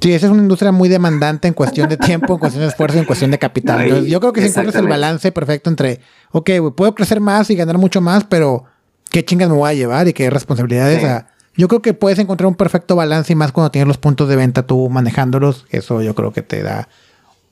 [0.00, 2.98] Sí, esa es una industria muy demandante en cuestión de tiempo, en cuestión de esfuerzo,
[2.98, 4.04] en cuestión de capital.
[4.04, 6.00] yo creo que si encuentras el balance perfecto entre,
[6.32, 8.64] ok, puedo crecer más y ganar mucho más, pero
[9.10, 11.24] ¿qué chingas me voy a llevar y qué responsabilidades?
[11.56, 14.36] yo creo que puedes encontrar un perfecto balance y más cuando tienes los puntos de
[14.36, 15.64] venta tú manejándolos.
[15.70, 16.88] Eso yo creo que te da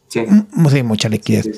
[0.09, 0.25] Sí.
[0.85, 1.49] mucha liquidez.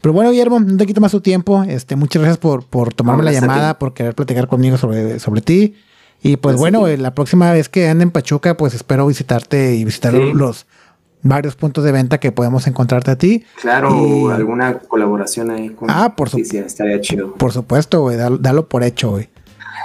[0.00, 1.62] Pero bueno, Guillermo, no te quito más tu tiempo.
[1.64, 5.74] Este, muchas gracias por, por tomarme la llamada, por querer platicar conmigo sobre, sobre ti.
[6.22, 10.14] Y pues bueno, la próxima vez que ande en Pachuca, pues espero visitarte y visitar
[10.14, 10.66] los
[11.22, 13.44] varios puntos de venta que podemos encontrarte a ti.
[13.60, 16.58] Claro, alguna colaboración ahí con Ah, por supuesto.
[16.58, 17.34] estaría chido.
[17.34, 19.28] Por supuesto, güey, dalo, por hecho, güey.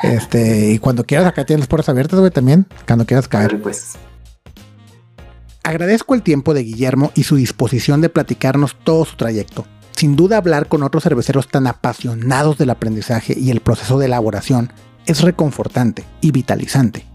[0.04, 2.68] Este, y cuando quieras, acá tienes las puertas abiertas, güey, también.
[2.86, 3.62] Cuando quieras caer.
[3.62, 3.98] pues.
[5.64, 9.66] Agradezco el tiempo de Guillermo y su disposición de platicarnos todo su trayecto.
[9.92, 14.72] Sin duda hablar con otros cerveceros tan apasionados del aprendizaje y el proceso de elaboración
[15.06, 17.06] es reconfortante y vitalizante.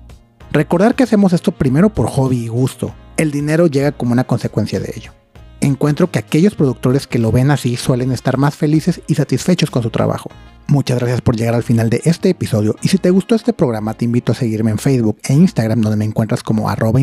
[0.53, 4.79] Recordar que hacemos esto primero por hobby y gusto, el dinero llega como una consecuencia
[4.79, 5.13] de ello.
[5.61, 9.83] Encuentro que aquellos productores que lo ven así suelen estar más felices y satisfechos con
[9.83, 10.31] su trabajo.
[10.67, 13.93] Muchas gracias por llegar al final de este episodio y si te gustó este programa
[13.95, 17.01] te invito a seguirme en Facebook e Instagram donde me encuentras como arroba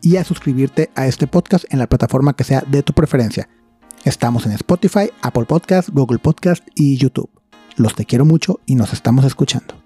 [0.00, 3.48] y a suscribirte a este podcast en la plataforma que sea de tu preferencia.
[4.04, 7.30] Estamos en Spotify, Apple Podcast, Google Podcast y YouTube.
[7.76, 9.81] Los te quiero mucho y nos estamos escuchando.